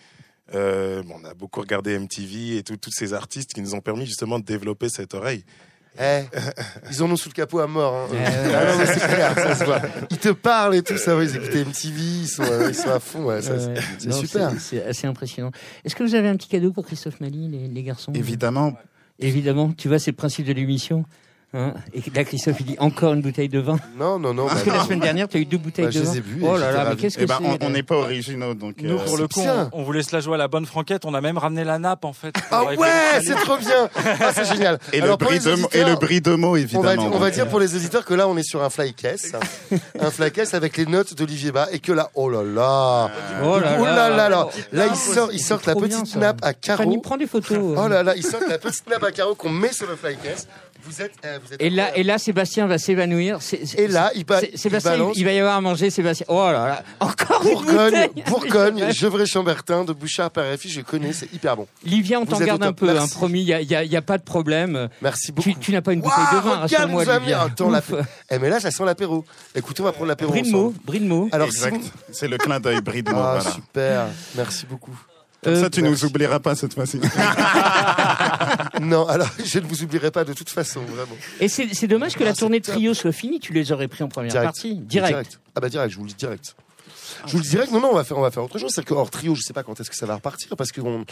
[0.55, 4.05] Euh, on a beaucoup regardé MTV et tout- tous ces artistes qui nous ont permis
[4.05, 5.43] justement de développer cette oreille.
[5.99, 6.21] Eh,
[6.91, 7.93] ils en ont sous le capot à mort.
[7.95, 8.07] Hein.
[8.13, 8.23] ouais.
[8.55, 9.81] Ah non, mais c'est clair, ça se voit.
[10.11, 11.17] Ils te parlent et tout ça.
[11.17, 13.25] Ouais, ils écoutent MTV, ils sont, euh, ils sont à fond.
[13.25, 14.51] Ouais, ça, Ouais, c'est- super.
[14.59, 15.51] C'est assez impressionnant.
[15.83, 18.13] Est-ce que vous avez un petit cadeau pour Christophe Mali, les, les garçons?
[18.13, 18.73] Évidemment,
[19.19, 21.03] Évidemment, tu vois, c'est le principe de l'émission.
[21.53, 23.77] Hein et là, Christophe, il dit encore une bouteille de vin.
[23.97, 24.47] Non, non, non.
[24.47, 26.09] Parce bah que la semaine dernière, tu as eu deux bouteilles Bah, je de les
[26.09, 26.15] vin.
[26.15, 27.95] ai bues et oh là là, mais qu'est-ce que eh ben, c'est on- n'est pas
[27.95, 28.75] originaux, donc.
[28.81, 31.05] Nous, euh, pour le coup, on, on voulait se la jouer à la bonne franquette.
[31.05, 32.35] On a même ramené la nappe, en fait.
[32.51, 32.75] Ah ouais,
[33.23, 33.89] c'est trop bien.
[34.19, 34.77] Ah, c'est génial.
[34.93, 37.09] et, le Alors, bris les de, mots- et auditeurs, le bris de mots, On évidemment.
[37.09, 39.31] va, on va dire pour les auditeurs que là, on est sur un fly case.
[40.01, 43.09] un fly case avec les notes d'Olivier Bas et que là, oh là là.
[43.45, 44.47] Oh là Oh là là là.
[44.73, 46.97] ils sortent, c'est sortent la petite nappe à carreaux.
[46.99, 47.77] prends des photos.
[47.77, 50.17] Oh là là, ils sortent la petite nappe à carreaux qu'on met sur le fly
[50.17, 50.45] case.
[50.87, 51.11] Vous êtes,
[51.45, 53.39] vous êtes Et là, et là, Sébastien va s'évanouir.
[53.77, 55.89] Et là, il, ba- c'est- il Sébastien, il, balance il va y avoir à manger,
[55.89, 56.25] Sébastien.
[56.29, 58.23] Oh là là, encore une Bourgogne, bouteille.
[58.27, 61.67] Bourgogne, Gevrey-Chambertin de Bouchard par RFI, je connais, c'est hyper bon.
[61.83, 64.89] Livia, on t'en garde un peu, hein, promis, il n'y a, pas de problème.
[65.01, 65.49] Merci beaucoup.
[65.49, 67.41] Tu, tu n'as pas une bouteille de vin, rassure-moi, Livia.
[67.43, 67.71] Attends,
[68.31, 69.25] eh, mais là, ça sent l'apéro.
[69.55, 70.63] Écoutez, on va prendre l'apéro Bris de ensemble.
[70.63, 71.29] mots, bris de mots.
[71.31, 71.49] Alors.
[72.11, 74.05] C'est le clin d'œil bris de mots, Ah, super.
[74.35, 74.97] Merci beaucoup.
[75.43, 76.03] Comme Euh, ça, tu merci.
[76.03, 76.99] nous oublieras pas cette fois-ci.
[78.81, 81.15] non, alors je ne vous oublierai pas de toute façon, vraiment.
[81.39, 83.39] Et c'est c'est dommage que Ah, la c'est tournée de trio soit finie.
[83.39, 84.45] Tu les aurais pris en première Direct.
[84.47, 84.75] partie.
[84.75, 85.39] Direct.
[85.55, 86.55] Ah bah direct, je vous le dis direct.
[87.25, 88.71] Je vous le dis direct, non, non, on va faire, on va faire autre chose.
[88.73, 90.81] C'est que hors trio, je sais pas quand est-ce que ça va repartir, parce que
[90.81, 91.03] on,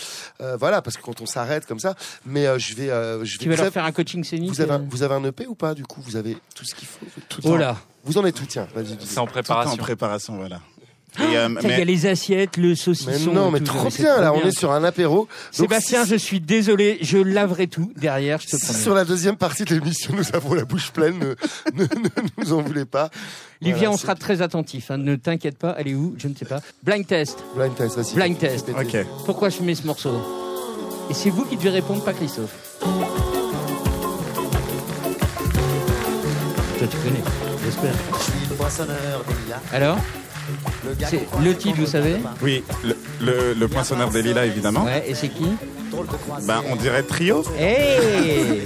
[0.41, 3.33] euh, voilà, parce que quand on s'arrête comme ça, mais euh, je vais, euh, je
[3.33, 3.43] vais.
[3.43, 4.49] Tu vas leur avez- faire un coaching scénique.
[4.51, 6.01] Vous avez, un, euh, vous avez un EP ou pas du coup?
[6.01, 7.77] Vous avez tout ce qu'il faut tout Oh là.
[8.03, 8.67] Vous en êtes tout, tiens.
[8.99, 9.71] C'est en Tout préparation.
[9.73, 10.59] en préparation, voilà.
[11.19, 13.31] Et, euh, Il y a les assiettes, le Mais saucisson.
[13.33, 14.33] non, mais tout, trop bien là.
[14.33, 14.47] On bien.
[14.49, 15.15] est sur un apéro.
[15.19, 19.05] Donc, Sébastien, si- je suis désolé, je laverai tout derrière, je te si sur la
[19.05, 21.17] deuxième partie de l'émission, nous avons la bouche pleine.
[21.19, 21.35] Ne,
[21.73, 23.09] ne, ne nous en voulez pas.
[23.61, 24.91] Livia, Voilà, on sera très attentif.
[24.91, 25.75] hein, Ne t'inquiète pas.
[25.77, 26.59] Elle est où Je ne sais pas.
[26.83, 27.43] Blind test.
[27.55, 28.13] Blind test, vas-y.
[28.15, 28.69] Blind test.
[29.25, 30.11] Pourquoi je mets ce morceau?
[31.09, 32.51] Et c'est vous qui devez répondre, pas Christophe.
[36.77, 37.23] Toi, tu connais,
[37.63, 37.93] j'espère.
[38.17, 39.75] Je suis le poissonneur des.
[39.75, 39.97] Alors?
[40.99, 42.15] C'est le titre, vous savez.
[42.41, 44.83] Oui, le, le, le poinçonneur des lilas, évidemment.
[44.83, 45.47] Ouais, et c'est qui.
[46.47, 47.43] Ben, on dirait trio.
[47.57, 48.63] Hey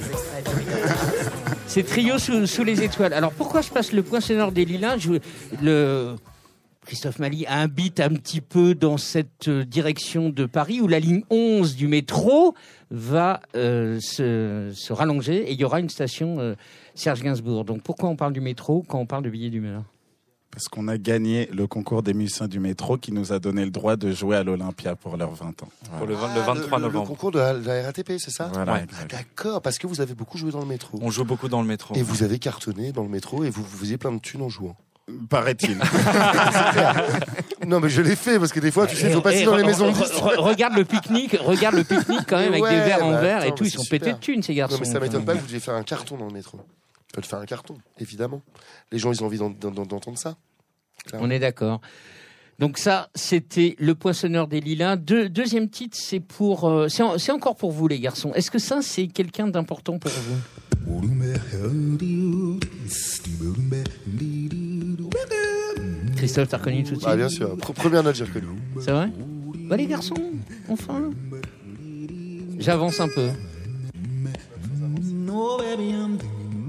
[1.67, 3.13] C'est trio sous, sous les étoiles.
[3.13, 5.13] Alors pourquoi je passe le poinçonneur des lilas je,
[5.61, 6.15] le...
[6.85, 10.87] Christophe Mali a un beat un petit peu dans cette euh, direction de Paris où
[10.87, 12.55] la ligne 11 du métro
[12.89, 16.55] va euh, se, se rallonger et il y aura une station euh,
[16.95, 17.63] Serge Gainsbourg.
[17.63, 19.83] Donc pourquoi on parle du métro quand on parle de billets d'humeur
[20.51, 23.71] Parce qu'on a gagné le concours des musiciens du métro qui nous a donné le
[23.71, 25.69] droit de jouer à l'Olympia pour leurs 20 ans.
[25.97, 27.07] Pour le, vingt- Ah, le 23 le, novembre.
[27.07, 28.83] concours de la, de la RATP, c'est ça Voilà, Ouais.
[28.83, 29.12] exact.
[29.12, 30.97] D'accord, parce que vous avez beaucoup joué dans le métro.
[31.01, 31.93] On joue beaucoup dans le métro.
[31.95, 34.49] Et vous avez cartonné dans le métro et vous, vous faisiez plein de thunes en
[34.49, 34.75] jouant.
[35.29, 35.77] Paraît-il.
[37.67, 39.55] Non, mais je l'ai fait parce que des fois, tu sais, il faut passer dans
[39.55, 39.91] les maisons.
[39.91, 43.21] re- Regarde le pique-nique, regarde le pique-nique quand même avec Ouais, des verres en bah,
[43.21, 43.63] verre et tout.
[43.65, 44.19] Ils sont c'est pétés super.
[44.19, 44.75] de thunes ces garçons.
[44.75, 46.59] Non, mais ça m'étonne pas que vous deviez faire un carton dans le métro.
[47.15, 48.41] Faites faire un carton, évidemment.
[48.91, 50.37] Les gens, ils ont envie d'en- d'en- d'entendre ça.
[51.13, 51.81] On est d'accord.
[52.59, 54.95] Donc ça, c'était le poinçonneur des lilas.
[54.97, 58.33] Deux- deuxième titre, c'est pour, euh, c'est en- c'est encore pour vous les garçons.
[58.33, 60.35] Est-ce que ça, c'est quelqu'un d'important pour vous?
[66.17, 67.09] Christophe, t'as reconnu tout de suite?
[67.09, 67.55] Ah, bien sûr.
[67.55, 68.47] Pre- Première note, j'ai reconnu.
[68.81, 69.09] C'est vrai?
[69.69, 70.15] Bah les garçons,
[70.67, 71.11] enfin.
[72.59, 73.29] J'avance un peu.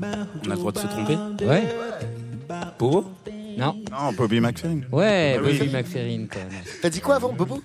[0.02, 1.16] On a le droit de se tromper.
[1.44, 1.64] Ouais
[2.78, 3.10] Pour
[3.58, 4.80] Non non, Bobby McFerrin.
[4.92, 5.58] Ouais, Ah oui.
[5.58, 6.62] Bobby McFerrin quand même.
[6.80, 7.60] T'as dit quoi avant, Bobo?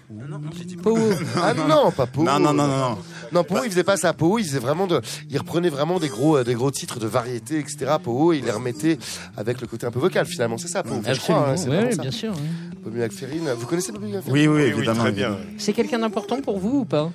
[0.83, 0.97] Powo.
[1.41, 2.25] Ah non, pas Powo.
[2.25, 2.97] Non, non, non, non, non.
[3.31, 4.13] Non, Powo, il faisait pas ça.
[4.13, 7.07] Powo, il faisait vraiment de, il reprenait vraiment des gros, euh, des gros titres de
[7.07, 7.95] variété, etc.
[8.03, 8.97] Powo, il les remettait
[9.37, 10.57] avec le côté un peu vocal, finalement.
[10.57, 11.01] C'est ça, Powo.
[11.03, 12.01] Je Absolument, crois, hein, c'est ça.
[12.01, 12.31] bien sûr.
[12.33, 12.39] ouais.
[12.83, 13.53] Bobby McFerrin.
[13.57, 14.31] Vous connaissez Bobby McFerrin?
[14.33, 15.01] Oui, oui, Oui, oui, évidemment.
[15.03, 15.37] très bien.
[15.57, 17.11] C'est quelqu'un d'important pour vous ou pas?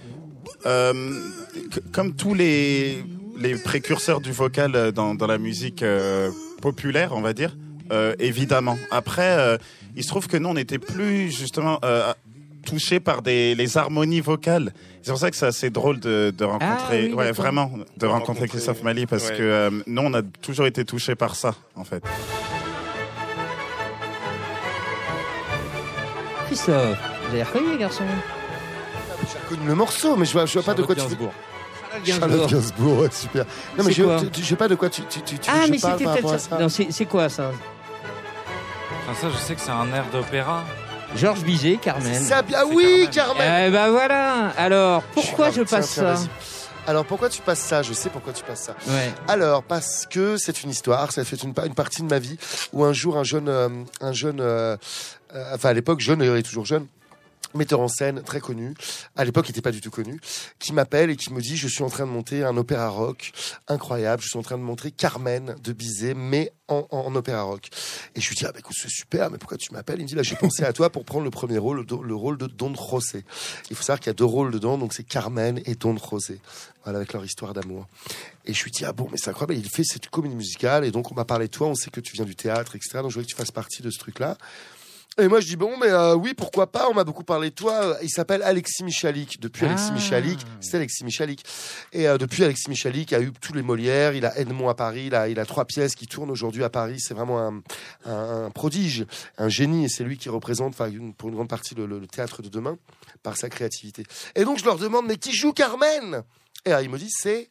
[0.67, 0.93] Euh,
[1.73, 3.05] c- comme tous les,
[3.41, 7.57] les précurseurs du vocal euh, dans, dans la musique euh, populaire, on va dire,
[7.91, 8.79] euh, évidemment.
[8.91, 9.57] Après, euh,
[9.97, 12.13] il se trouve que nous, on n'était plus justement euh,
[12.67, 14.73] touchés par des, les harmonies vocales.
[15.03, 18.07] C'est pour ça que c'est assez drôle de, de rencontrer, Ah oui, ouais, vraiment, de
[18.07, 19.37] rencontrer rencontrer, Christophe Mali parce ouais.
[19.37, 22.05] que euh, nous, on a toujours été touchés par ça, en fait.
[26.47, 26.99] Christophe,
[27.29, 28.05] vous avez reconnu les garçons?
[29.23, 31.33] J'ai connu le morceau, mais je vois, je vois pas de quoi tu Gainsbourg.
[32.05, 33.45] Charlotte Gainsbourg, super.
[33.79, 35.79] Non, mais je, quoi tu- je sais pas de quoi tu, tu, tu, Ah, mais
[35.79, 36.59] parle c'était par rapport à ça.
[36.59, 37.51] Non, c'est quoi ça
[39.09, 40.65] Enfin, ça, je sais que c'est un air d'opéra.
[41.17, 42.15] Georges Bizet, Carmen.
[42.23, 43.67] Ça, ah oui, Carmen.
[43.67, 44.51] Eh ben voilà.
[44.57, 46.15] Alors, pourquoi je passe ça.
[46.87, 47.83] Alors pourquoi tu passes ça?
[47.83, 48.75] Je sais pourquoi tu passes ça.
[48.89, 49.13] Ouais.
[49.29, 52.37] Alors parce que c'est une histoire, ça fait une partie de ma vie
[52.73, 53.69] où un jour un jeune, euh,
[54.01, 54.77] un jeune, euh,
[55.35, 56.87] euh, enfin à l'époque jeune, il est toujours jeune,
[57.55, 58.75] metteur en scène très connu,
[59.17, 60.21] à l'époque il n'était pas du tout connu,
[60.59, 63.33] qui m'appelle et qui me dit je suis en train de monter un opéra rock
[63.69, 67.69] incroyable, je suis en train de montrer Carmen de Bizet mais en, opéra rock.
[68.15, 69.99] Et je lui dis ah bah c'est super mais pourquoi tu m'appelles?
[69.99, 72.39] Il me dit j'ai pensé à toi pour prendre le premier rôle, le, le rôle
[72.39, 73.25] de Don José.
[73.71, 76.41] Il faut savoir qu'il y a deux rôles dedans donc c'est Carmen et Don José.
[76.85, 77.89] Voilà avec leur histoire d'amour.
[78.45, 80.91] Et je lui dis ah bon mais c'est incroyable il fait cette comédie musicale et
[80.91, 82.99] donc on m'a parlé de toi, on sait que tu viens du théâtre etc.
[83.03, 84.37] Donc je voulais que tu fasses partie de ce truc là.
[85.19, 87.55] Et moi, je dis, bon, mais euh, oui, pourquoi pas, on m'a beaucoup parlé de
[87.55, 87.97] toi.
[88.03, 89.41] Il s'appelle Alexis Michalik.
[89.41, 89.95] Depuis Alexis Ah.
[89.95, 91.45] Michalik, c'était Alexis Michalik.
[91.93, 94.75] Et euh, depuis Alexis Michalik, il a eu tous les Molières, il a Edmond à
[94.75, 97.01] Paris, il a, il a trois pièces qui tournent aujourd'hui à Paris.
[97.01, 97.61] C'est vraiment un,
[98.07, 99.05] un, un prodige,
[99.37, 102.07] un génie, et c'est lui qui représente, une- pour une grande partie, le, le- le
[102.07, 102.79] théâtre de demain,
[103.23, 104.05] par sa créativité.
[104.37, 106.23] Et donc, je leur demande, mais qui joue Carmen?
[106.67, 107.51] Et alors, il me dit, c'est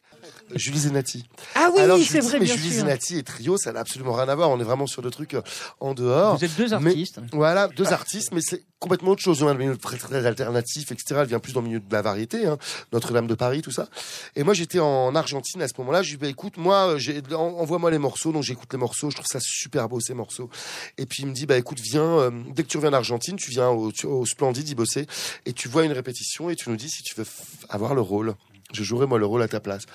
[0.54, 1.24] Julie Zenati.
[1.54, 2.80] Ah oui, alors, c'est vrai, mais bien Julie sûr.
[2.80, 4.50] Zenati et Trio, ça n'a absolument rien à voir.
[4.50, 5.42] On est vraiment sur des trucs euh,
[5.80, 6.36] en dehors.
[6.36, 7.20] Vous êtes deux Mais- artistes.
[7.32, 9.42] Voilà, deux artistes, mais c'est complètement autre chose.
[9.42, 11.20] On a le milieu très, très alternatif, etc.
[11.22, 12.58] Elle vient plus dans le milieu de la variété, hein.
[12.92, 13.88] Notre-Dame de Paris, tout ça.
[14.36, 16.02] Et moi, j'étais en Argentine à ce moment-là.
[16.02, 16.96] Je lui ai dit, bah, écoute, moi,
[17.32, 18.30] en- envoie-moi les morceaux.
[18.32, 19.10] Donc, j'écoute les morceaux.
[19.10, 20.50] Je trouve ça super beau, ces morceaux.
[20.98, 23.50] Et puis, il me dit, bah, écoute, viens, euh, dès que tu reviens d'Argentine, tu
[23.50, 25.06] viens au, au Splendide y bosser
[25.46, 27.26] et tu vois une répétition et tu nous dis si tu veux
[27.70, 28.34] avoir le rôle.
[28.72, 29.86] Je jouerai moi le rôle à ta place.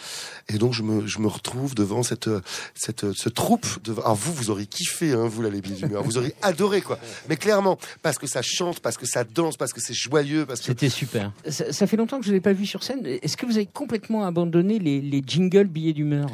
[0.47, 2.29] Et donc je me, je me retrouve devant cette,
[2.73, 3.65] cette, ce troupe.
[3.83, 3.93] De...
[3.93, 6.99] Alors vous, vous aurez kiffé, hein, vous là les billets d'humeur, vous aurez adoré quoi.
[7.29, 10.59] Mais clairement, parce que ça chante, parce que ça danse, parce que c'est joyeux, parce
[10.59, 11.31] que C'était super.
[11.47, 13.05] Ça, ça fait longtemps que je ne l'ai pas vu sur scène.
[13.05, 16.27] Est-ce que vous avez complètement abandonné les, les jingles billets d'humeur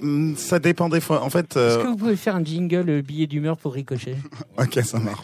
[0.00, 1.22] Hmm, Ça dépend des fois.
[1.22, 4.16] En fait, Est-ce euh, que vous pouvez faire un jingle euh, billet d'humeur pour Ricochet?
[4.58, 5.20] Ok, ça marche.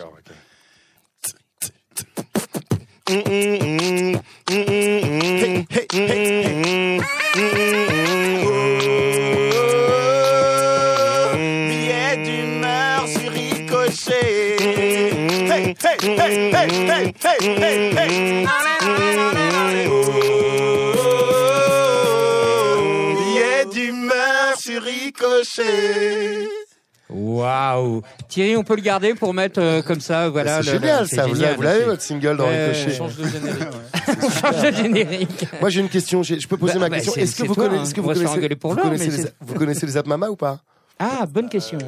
[3.09, 3.25] Billet
[12.23, 14.57] d'humeur sur ricochet.
[15.49, 17.45] Hey, hey, hey, hey,
[17.97, 18.47] hey.
[23.17, 26.58] Billet d'humeur sur ricochet.
[27.39, 30.63] Waouh Thierry, on peut le garder pour mettre euh, comme ça, voilà.
[30.63, 31.27] c'est génial ça.
[31.27, 33.69] Vous génial, l'avez- vous l'avez votre single dans on change de générique.
[34.23, 35.45] On change de générique.
[35.61, 36.23] Moi j'ai une question.
[36.23, 37.15] Je peux poser Bah, ma bah, question.
[37.15, 38.03] Est-ce que vous connaissez, hein.
[38.03, 40.61] On vous connaissez, vous connaissez les, vous connaissez les Zap Mama ou pas?
[40.99, 41.79] Ah, bonne question.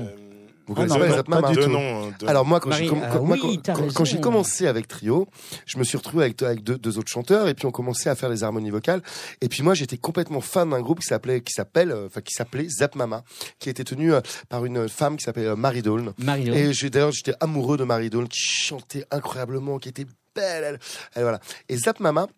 [0.71, 1.68] Vous Ah non, connaissez pas- du tout.
[1.81, 3.61] euh, deux Alors moi, quand Marie- j'ai comm- ah oui,
[3.93, 5.27] quand- j'ai commencé avec Trio,
[5.66, 8.14] je me suis retrouvé avec, avec deux, deux autres chanteurs et puis on commençait à
[8.14, 9.03] faire les harmonies vocales.
[9.41, 12.35] Et puis moi, j'étais complètement fan d'un groupe qui s'appelait, qui s'appelle, euh, enfin qui
[12.35, 13.25] s'appelait Zap Mama,
[13.59, 16.12] qui était tenu euh, par une femme qui s'appelait euh, Marie Dawn.
[16.55, 20.62] Et j'ai d'ailleurs j'étais amoureux de Marie Dawn qui chantait incroyablement, qui était belle.
[20.64, 20.79] Elle,
[21.16, 21.41] elle, voilà.
[21.68, 22.29] Et Zap Mama.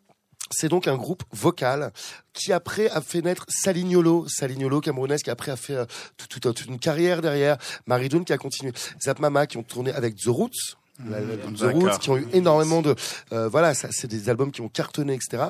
[0.53, 1.93] C'est donc un groupe vocal
[2.33, 5.85] qui après a fait naître Salignolo, Salignolo camerounaise qui après a fait euh,
[6.29, 8.73] toute une carrière derrière, Marie qui a continué,
[9.03, 10.77] Zap Mama qui ont tourné avec The Roots,
[11.09, 11.73] la- la- The.
[11.73, 12.95] Roots qui ont eu énormément de
[13.33, 15.45] euh, voilà, c'est des albums qui ont cartonné etc.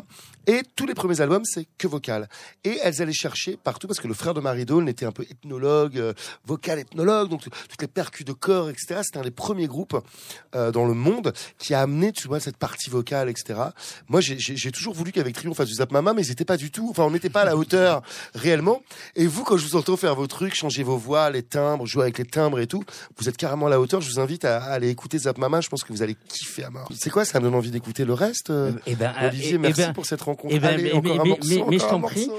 [0.47, 2.28] Et tous les premiers albums c'est que vocal.
[2.64, 5.22] Et elles allaient chercher partout parce que le frère de Marie Dawn était un peu
[5.30, 6.12] ethnologue, euh,
[6.47, 9.01] vocal ethnologue, donc toutes les percus de corps etc.
[9.05, 9.97] C'était un des premiers groupes
[10.55, 13.61] euh, dans le monde qui a amené tu vois cette partie vocale etc.
[14.09, 16.70] Moi j'ai- toujours voulu qu'avec Trio on fasse du Zap Mama mais c'était pas du
[16.70, 18.03] tout, enfin on n'était pas à la hauteur
[18.34, 18.82] réellement.
[19.16, 22.03] Et vous quand je vous entends faire vos trucs, changer vos voix, les timbres, jouer
[22.05, 22.82] avec les timbres et tout,
[23.18, 24.01] vous êtes carrément à la hauteur.
[24.01, 25.61] Je vous invite à, à aller écouter Zap Mama.
[25.61, 26.88] Je pense que vous allez kiffer à mort.
[26.99, 27.24] C'est quoi?
[27.24, 28.51] Ça me donne envie d'écouter le reste.
[28.51, 30.32] euh, Eh ben, Olivier, eh- eh merci ben, pour cette rencontre.
[30.49, 32.26] Eh ben, Allez, mais- encore mais- un mais- morceau, mais- mais je t'en prie.
[32.26, 32.35] non.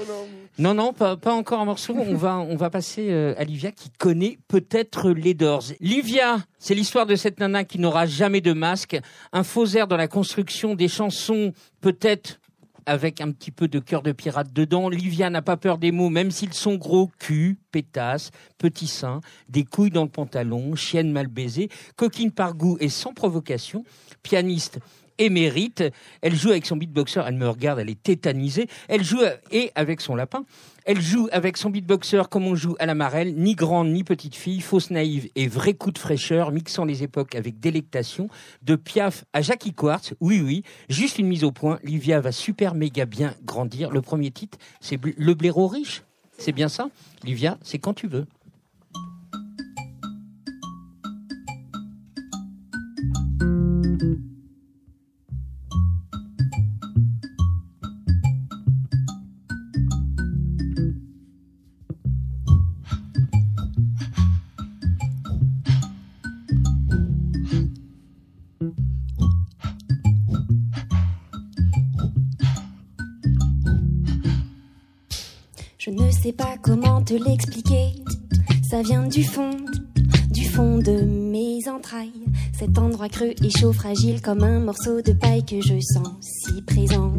[0.56, 1.96] Non, non, pas, pas encore un morceau.
[1.98, 5.64] On va, on va passer euh, à Livia qui connaît peut-être les Doors.
[5.80, 8.96] Livia, c'est l'histoire de cette nana qui n'aura jamais de masque,
[9.32, 12.38] un faux air dans la construction des chansons, peut-être
[12.86, 14.88] avec un petit peu de cœur de pirate dedans.
[14.88, 19.64] Livia n'a pas peur des mots, même s'ils sont gros, cul, pétasse, petit sein, des
[19.64, 23.84] couilles dans le pantalon, chienne mal baisée, coquine par goût et sans provocation,
[24.22, 24.78] pianiste
[25.18, 25.84] émérite.
[26.22, 27.22] Elle joue avec son beatboxer.
[27.26, 28.68] Elle me regarde, elle est tétanisée.
[28.88, 30.44] Elle joue et avec son lapin.
[30.86, 34.34] Elle joue avec son beatboxer comme on joue à la marelle, ni grande ni petite
[34.34, 38.28] fille, fausse naïve et vrai coup de fraîcheur, mixant les époques avec délectation.
[38.62, 41.78] De Piaf à Jackie Quartz, oui oui, juste une mise au point.
[41.84, 43.90] Livia va super méga bien grandir.
[43.90, 46.02] Le premier titre, c'est Le blaireau riche.
[46.36, 46.90] C'est bien ça?
[47.22, 48.26] Livia, c'est quand tu veux.
[77.18, 77.94] Te.
[78.68, 79.50] Ça vient du fond,
[80.30, 82.24] du fond de mes entrailles.
[82.58, 86.62] Cet endroit creux et chaud, fragile comme un morceau de paille que je sens si
[86.62, 87.12] présent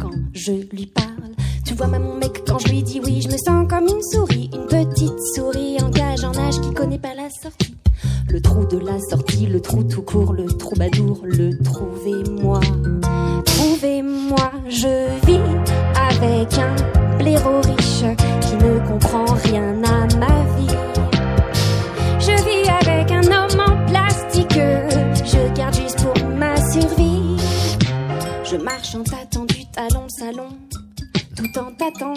[0.00, 1.32] quand je lui parle.
[1.66, 4.50] Tu vois, mon mec, quand je lui dis oui, je me sens comme une souris,
[4.52, 7.76] une petite souris en cage en âge qui connaît pas la sortie.
[8.28, 12.60] Le trou de la sortie, le trou tout court, le troubadour, le trouvez-moi.
[13.44, 15.40] Trouvez-moi, je vis
[15.94, 18.04] avec un blaireau riche
[18.40, 20.76] qui ne comprend rien à ma vie.
[22.18, 24.58] Je vis avec un homme en plastique,
[25.24, 27.36] je garde juste pour ma survie.
[28.44, 30.48] Je marche en tâtant du talon salon,
[31.36, 32.14] tout en tâtant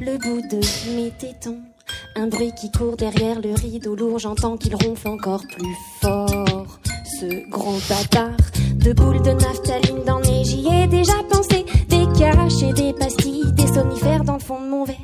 [0.00, 0.60] le bout de
[0.94, 1.60] mes tétons.
[2.14, 6.78] Un bruit qui court derrière le rideau lourd, j'entends qu'il ronfle encore plus fort.
[7.20, 8.36] Ce gros bâtard
[8.76, 11.64] de boules de naphtaline dans nez, j'y ai déjà pensé.
[12.24, 14.96] Et des pastilles, des somnifères dans le fond de mon verre.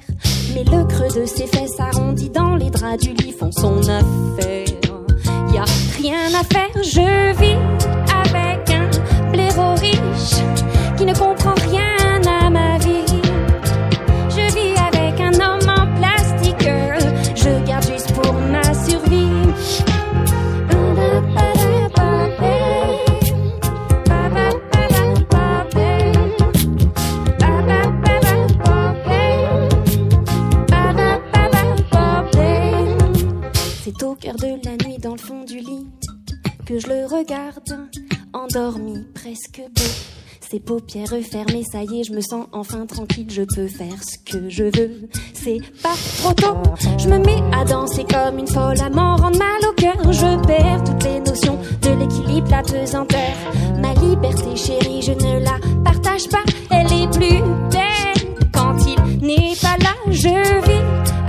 [0.54, 4.66] Mais le creux de ses fesses arrondis dans les draps du lit font son affaire.
[5.52, 5.64] Y a
[5.96, 7.58] rien à faire, je vis
[8.24, 10.44] avec un blaireau riche
[10.96, 11.87] qui ne comprend rien
[34.00, 35.86] Au cœur de la nuit dans le fond du lit
[36.64, 37.88] que je le regarde,
[38.32, 39.82] endormi, presque beau.
[40.48, 44.18] Ses paupières fermées, ça y est, je me sens enfin tranquille, je peux faire ce
[44.18, 45.08] que je veux.
[45.34, 46.56] C'est pas trop tôt,
[46.96, 49.96] je me mets à danser comme une folle, à m'en rendre mal au cœur.
[50.12, 53.34] Je perds toutes les notions de l'équilibre, la pesanteur.
[53.80, 59.54] Ma liberté chérie, je ne la partage pas, elle est plus belle quand il n'est
[59.60, 59.94] pas là.
[60.06, 61.27] Je vis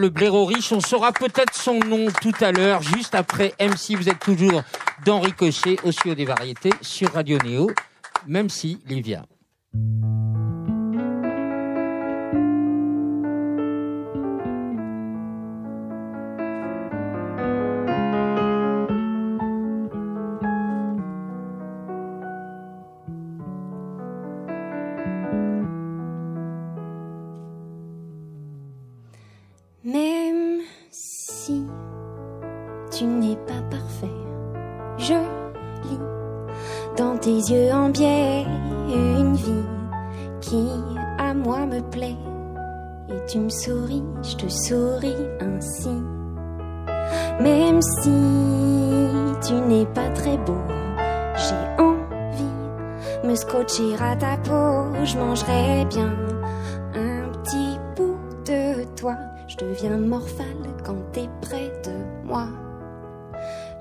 [0.00, 3.96] le blaireau riche, on saura peut-être son nom tout à l'heure, juste après MC.
[3.96, 4.62] Vous êtes toujours
[5.04, 7.70] dans Ricochet, au studio des variétés, sur Radio Néo,
[8.26, 9.26] même si Livia.
[29.92, 30.60] Même
[30.92, 31.66] si
[32.92, 34.20] tu n'es pas parfait,
[34.98, 35.14] je
[35.88, 35.98] lis
[36.96, 38.44] dans tes yeux en biais
[38.88, 39.66] une vie
[40.40, 40.68] qui
[41.18, 42.16] à moi me plaît.
[43.08, 45.96] Et tu me souris, je te souris ainsi.
[47.40, 50.60] Même si tu n'es pas très beau,
[51.34, 55.04] j'ai envie me scotcher à ta peau.
[55.04, 56.14] Je mangerai bien
[56.94, 59.16] un petit bout de toi.
[59.50, 61.90] Je deviens morphale quand t'es près de
[62.24, 62.46] moi.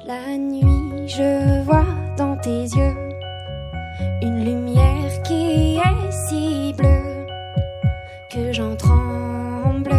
[0.03, 1.85] La nuit, je vois
[2.17, 2.95] dans tes yeux
[4.23, 7.27] une lumière qui est si bleue
[8.31, 9.93] que j'en tremble.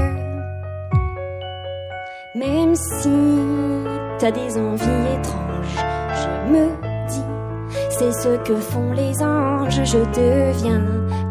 [2.35, 3.85] Même si
[4.19, 5.79] t'as des envies étranges,
[6.17, 6.67] je me
[7.07, 9.85] dis, c'est ce que font les anges.
[9.85, 10.85] Je deviens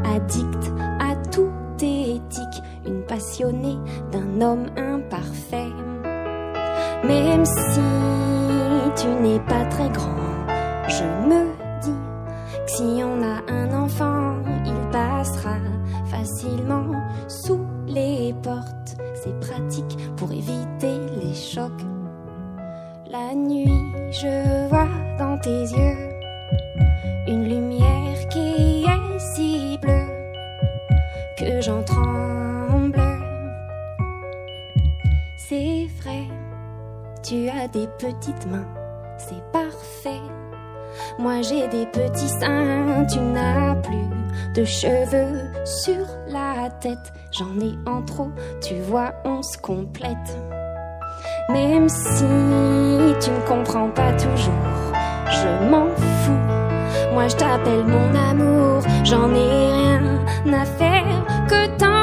[0.05, 0.58] addict
[3.09, 3.77] passionnée
[4.11, 5.73] d'un homme imparfait.
[7.03, 7.81] Même si
[9.01, 10.15] tu n'es pas très grand,
[10.87, 11.45] je me
[11.81, 11.99] dis
[12.65, 14.35] que si on a un enfant,
[14.65, 15.57] il passera
[16.05, 16.91] facilement
[17.27, 18.97] sous les portes.
[19.15, 21.83] C'est pratique pour éviter les chocs.
[23.09, 23.81] La nuit,
[24.11, 24.87] je vois
[25.17, 25.88] dans tes yeux
[37.97, 38.67] petites mains,
[39.17, 40.21] c'est parfait.
[41.17, 44.09] Moi j'ai des petits seins, tu n'as plus
[44.55, 47.13] de cheveux sur la tête.
[47.31, 48.31] J'en ai en trop,
[48.61, 50.37] tu vois, on se complète.
[51.49, 52.25] Même si
[53.19, 54.93] tu ne comprends pas toujours,
[55.31, 57.13] je m'en fous.
[57.13, 60.19] Moi je t'appelle mon amour, j'en ai rien
[60.53, 61.98] à faire que t'entends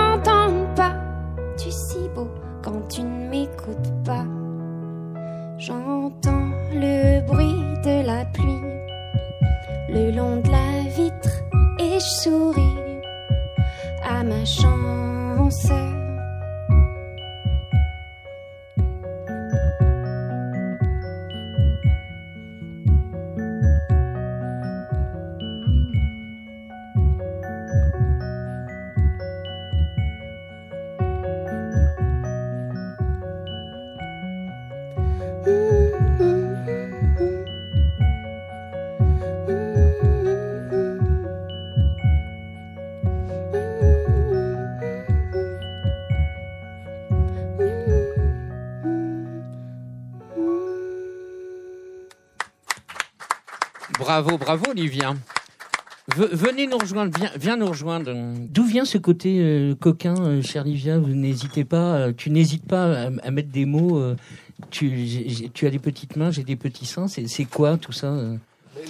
[10.17, 11.45] long de la vitre
[11.79, 12.77] et je souris
[14.03, 15.69] à ma chance.
[53.99, 55.15] Bravo, bravo, Olivia.
[56.17, 58.13] Ve- venez nous rejoindre, viens, viens nous rejoindre.
[58.49, 62.67] D'où vient ce côté euh, coquin, euh, chère Livia Vous n'hésitez pas, euh, tu n'hésites
[62.67, 63.99] pas à, à mettre des mots.
[63.99, 64.17] euh,
[64.71, 64.87] tu,
[65.63, 67.09] as des petites mains, j'ai des petits seins.
[67.09, 68.15] C'est quoi tout ça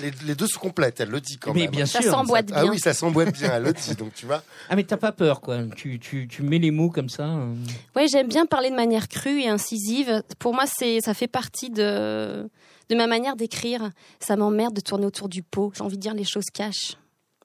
[0.02, 1.70] Les, les deux se complètent, elle le dit quand Mais même.
[1.70, 2.10] bien Ça sûr.
[2.10, 2.70] s'emboîte Ah bien.
[2.70, 4.42] oui, ça s'emboîte bien, elle le dit, donc tu vois.
[4.68, 5.58] Ah mais t'as pas peur quoi.
[5.74, 7.24] Tu, tu, tu mets les mots comme ça.
[7.28, 7.54] euh.
[7.96, 10.22] Ouais, j'aime bien parler de manière crue et incisive.
[10.38, 12.48] Pour moi, c'est ça fait partie de
[12.88, 13.90] de ma manière d'écrire.
[14.20, 15.72] Ça m'emmerde de tourner autour du pot.
[15.74, 16.96] J'ai envie de dire les choses cash.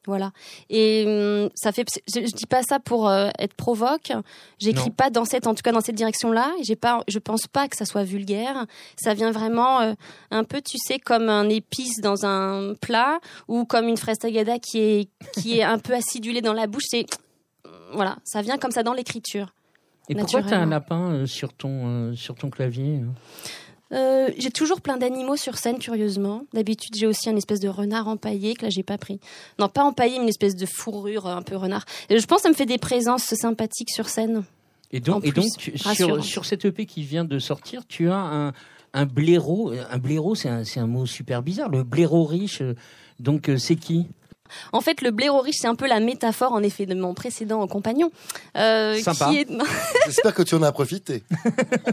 [0.07, 0.31] Voilà.
[0.69, 1.85] Et hum, ça fait.
[2.07, 4.11] Je, je dis pas ça pour euh, être provoque.
[4.59, 6.51] J'écris pas dans cette, en tout cas dans cette direction-là.
[6.63, 7.03] J'ai pas.
[7.07, 8.65] Je pense pas que ça soit vulgaire.
[8.95, 9.93] Ça vient vraiment euh,
[10.31, 14.57] un peu, tu sais, comme un épice dans un plat ou comme une fraise tagada
[14.57, 16.85] qui est qui est un peu acidulée dans la bouche.
[16.87, 17.05] C'est
[17.93, 18.17] voilà.
[18.23, 19.53] Ça vient comme ça dans l'écriture.
[20.09, 23.01] Et pourquoi t'as un lapin euh, sur ton sur ton clavier
[23.93, 26.45] euh Euh, j'ai toujours plein d'animaux sur scène, curieusement.
[26.53, 29.19] D'habitude, j'ai aussi un espèce de renard empaillé que là, j'ai pas pris.
[29.59, 31.85] Non, pas empaillé, mais une espèce de fourrure euh, un peu renard.
[32.09, 34.43] Et je pense que ça me fait des présences sympathiques sur scène.
[34.91, 35.31] Et donc, et
[35.93, 38.53] sur, sur cette EP qui vient de sortir, tu as un,
[38.93, 39.71] un blaireau.
[39.71, 41.69] Un blaireau, c'est un, un mot super bizarre.
[41.69, 42.75] Le blaireau riche, euh,
[43.19, 44.07] donc euh, c'est qui?
[44.71, 47.65] En fait, le blaireau riche, c'est un peu la métaphore, en effet, de mon précédent
[47.67, 48.11] compagnon.
[48.57, 49.29] Euh, Sympa.
[49.29, 49.47] Qui est...
[50.05, 51.23] J'espère que tu en as profité.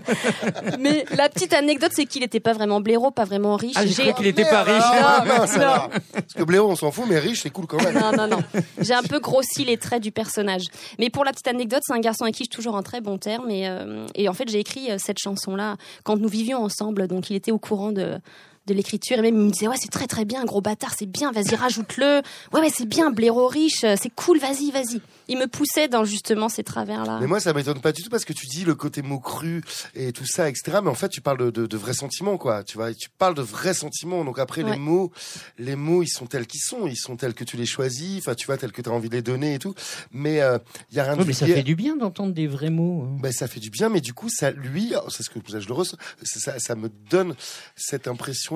[0.78, 3.76] mais la petite anecdote, c'est qu'il n'était pas vraiment blaireau, pas vraiment riche.
[3.76, 4.82] Ah, j'ai qu'il était pas riche.
[4.82, 5.98] Ah, Non.
[6.12, 7.98] Parce que Bléo, on s'en fout, mais riche, c'est cool quand même.
[7.98, 8.42] Non, non, non.
[8.80, 10.64] J'ai un peu grossi les traits du personnage.
[10.98, 13.00] Mais pour la petite anecdote, c'est un garçon avec qui je suis toujours en très
[13.00, 13.50] bon terme.
[13.50, 17.06] Et, euh, et en fait, j'ai écrit euh, cette chanson-là quand nous vivions ensemble.
[17.08, 18.18] Donc, il était au courant de
[18.68, 21.06] de l'écriture et même il me disait ouais c'est très très bien gros bâtard c'est
[21.06, 25.00] bien vas-y rajoute-le ouais ouais c'est bien blaireau riche euh, c'est cool vas-y vas-y
[25.30, 28.08] il me poussait dans justement ces travers là Mais moi, ça m'étonne pas du tout
[28.08, 29.62] parce que tu dis le côté mot cru
[29.94, 30.78] et tout ça, etc.
[30.82, 32.64] Mais en fait, tu parles de, de, de vrais sentiments, quoi.
[32.64, 34.24] Tu vois, tu parles de vrais sentiments.
[34.24, 34.70] Donc après, Ouais.
[34.72, 35.12] les mots,
[35.58, 36.86] les mots, ils sont tels qu'ils sont.
[36.86, 38.16] Ils sont tels que tu les choisis.
[38.20, 39.74] Enfin, tu vois, tels que tu as envie de les donner et tout.
[40.12, 40.40] Mais
[40.90, 43.02] il y a rien Ouais, de mais ça fait du bien d'entendre des vrais mots.
[43.04, 43.18] hein.
[43.20, 45.68] Ben, ça fait du bien, mais du coup, ça, lui, c'est ce que ça, je
[45.68, 47.34] le ressens, ça, me donne
[47.76, 48.08] cette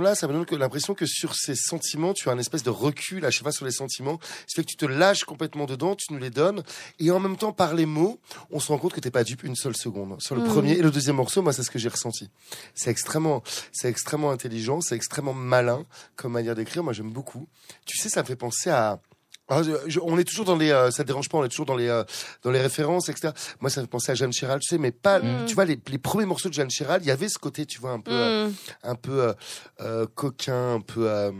[0.02, 3.24] impression-là, ça me donne l'impression que sur ces sentiments, tu as un espèce de recul
[3.24, 4.18] à chaque fois sur les sentiments.
[4.46, 6.62] Ce fait que tu te lâches complètement dedans, tu nous les donnes,
[6.98, 8.18] et en même temps, par les mots,
[8.50, 10.20] on se rend compte que t'es pas dupe une seule seconde.
[10.20, 10.48] Sur le Mhm.
[10.48, 12.30] premier et le deuxième morceau, moi, c'est ce que j'ai ressenti.
[12.74, 13.42] C'est extrêmement,
[13.72, 15.84] c'est extrêmement intelligent, c'est extrêmement malin
[16.16, 16.82] comme manière d'écrire.
[16.82, 17.46] Moi, j'aime beaucoup.
[17.86, 19.00] Tu sais, ça me fait penser à,
[19.52, 21.48] ah, je- je- on est toujours dans les, euh, ça te dérange pas, on est
[21.48, 22.04] toujours dans les, euh,
[22.42, 23.32] dans les références, etc.
[23.60, 25.46] Moi, ça me penser à Jeanne Chéral, tu sais, mais pas, Mm.
[25.46, 27.80] tu vois, les, les premiers morceaux de Jeanne Chéral, il y avait ce côté, tu
[27.80, 28.52] vois, un peu, euh, Mm.
[28.84, 29.34] un peu
[30.14, 31.30] coquin, un peu, euh,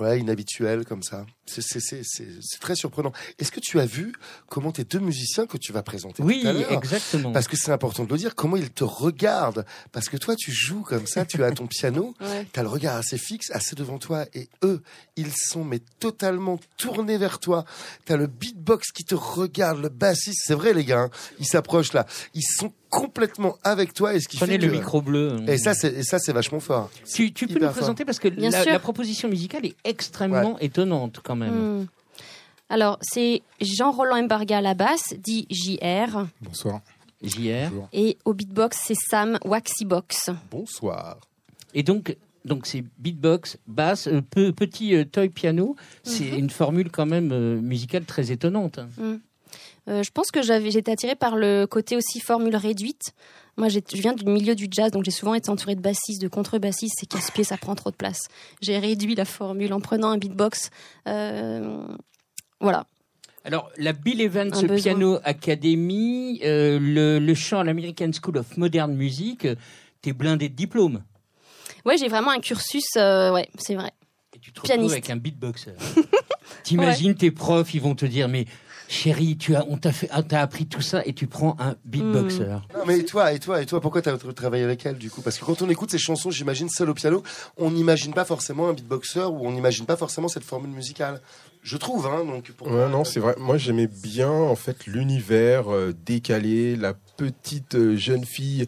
[0.00, 1.24] ouais, inhabituel comme ça.
[1.50, 3.12] C'est, c'est, c'est, c'est, c'est très surprenant.
[3.38, 4.12] Est-ce que tu as vu
[4.48, 7.32] comment tes deux musiciens que tu vas présenter Oui, tout à l'heure exactement.
[7.32, 9.64] parce que c'est important de le dire, comment ils te regardent?
[9.92, 12.46] Parce que toi, tu joues comme ça, tu as ton piano, Ouais.
[12.52, 14.82] tu as le regard assez fixe, assez devant toi, et eux,
[15.16, 17.64] ils sont mais totalement tournés vers toi.
[18.06, 21.46] Tu as le beatbox qui te regarde, le bassiste, c'est vrai les gars, hein, ils
[21.46, 22.06] s'approchent là.
[22.34, 25.36] Ils sont complètement avec toi, et ce qui Prenez fait le que- micro bleu.
[25.46, 26.90] Et ça, c'est, et ça, c'est vachement fort.
[27.12, 28.72] tu, tu peux nous présenter parce que Bien la, sûr.
[28.72, 31.39] la proposition musicale est extrêmement étonnante quand même.
[31.48, 31.86] Mm.
[32.68, 36.80] alors c'est Jean-Roland Embarga à la basse dit JR Bonsoir.
[37.22, 37.70] JR.
[37.92, 41.18] et au beatbox c'est Sam Waxibox Bonsoir.
[41.74, 45.76] Et donc, donc c'est beatbox, basse, euh, pe- petit euh, toy piano.
[46.02, 46.38] C'est Mhm.
[46.38, 48.80] une formule quand même euh, musicale très étonnante.
[49.88, 53.12] Euh, je pense que j'avais, j'étais attirée par le côté aussi formule réduite.
[53.60, 56.28] Moi, je viens du milieu du jazz, donc j'ai souvent été entourée de bassistes, de
[56.28, 56.96] contrebassistes.
[56.98, 58.28] C'est casse-pied, ça prend trop de place.
[58.62, 60.70] J'ai réduit la formule en prenant un beatbox.
[61.06, 61.86] Euh,
[62.58, 62.86] voilà.
[63.44, 64.76] Alors, la Bill Evans Un besoin.
[64.76, 69.46] Piano Academy, euh, le, le chant à l'American School of Modern Music,
[70.00, 71.02] t'es blindé de diplômes.
[71.84, 72.84] Ouais, j'ai vraiment un cursus.
[72.96, 73.90] euh, ouais, c'est vrai.
[74.34, 74.92] Et tu te Pianiste.
[74.92, 75.72] avec un beatboxer.
[76.64, 78.46] T'imagines tes profs, ils vont te dire, mais
[78.90, 82.44] chérie, tu as, on t'a fait, t'as appris tout ça et tu prends un beatboxer.
[82.74, 85.22] Non, mais et toi, et toi, et toi, pourquoi t'as travaillé avec elle, du coup?
[85.22, 87.22] Parce que quand on écoute ces chansons, j'imagine, seul au piano,
[87.56, 91.20] on n'imagine pas forcément un beatboxer ou on n'imagine pas forcément cette formule musicale.
[91.62, 93.36] Je trouve, hein, donc, pour Ouais, non, c'est vrai.
[93.38, 98.66] Moi, j'aimais bien en fait l'univers euh, décalé, la petite euh, jeune fille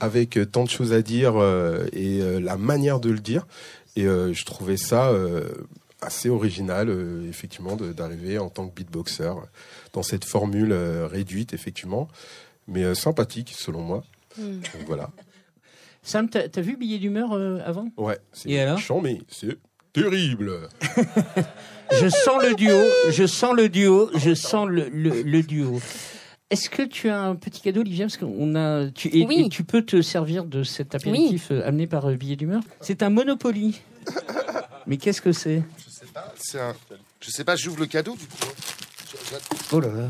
[0.00, 3.46] avec euh, tant de choses à dire euh, et euh, la manière de le dire.
[3.96, 5.48] Et euh, je trouvais ça euh,
[6.02, 9.32] assez original, euh, effectivement, d'arriver en tant que beatboxer
[9.92, 12.08] dans cette formule euh, réduite, effectivement,
[12.68, 14.02] mais euh, sympathique selon moi.
[14.38, 14.42] Mm.
[14.60, 15.10] Donc voilà.
[16.02, 17.88] Sam, t'as as vu Billet d'humeur euh, avant?
[17.98, 18.76] Ouais, c'est Et alors?
[18.76, 19.58] méchant, mais c'est
[19.92, 20.68] terrible.
[21.92, 22.76] Je sens le duo,
[23.10, 25.80] je sens le duo, je sens le, le, le duo.
[26.48, 29.42] Est-ce que tu as un petit cadeau, Olivia Parce qu'on a, tu, et, Oui.
[29.44, 32.62] et tu peux te servir de cet apéritif amené par Billet d'humeur?
[32.80, 33.80] C'est un Monopoly.
[34.86, 35.64] Mais qu'est-ce que c'est?
[36.36, 38.36] Je sais pas, c'est un, je sais pas, j'ouvre le cadeau, du coup.
[38.42, 39.38] hein.
[39.72, 40.08] Oh là là.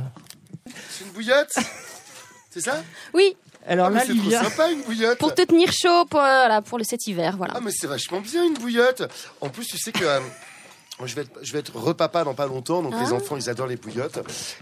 [0.90, 1.52] C'est une bouillotte?
[2.52, 2.82] C'est ça?
[3.14, 5.18] Oui, Alors Ah, là, c'est trop sympa une bouillotte.
[5.18, 7.54] Pour te tenir chaud pour, euh, voilà, pour le cet hiver, voilà.
[7.56, 9.04] Ah mais c'est vachement bien une bouillotte.
[9.40, 10.18] En plus tu sais que euh,
[11.06, 13.02] je vais être, je vais être repapa dans pas longtemps, donc Ah.
[13.04, 14.18] les enfants ils adorent les bouillottes.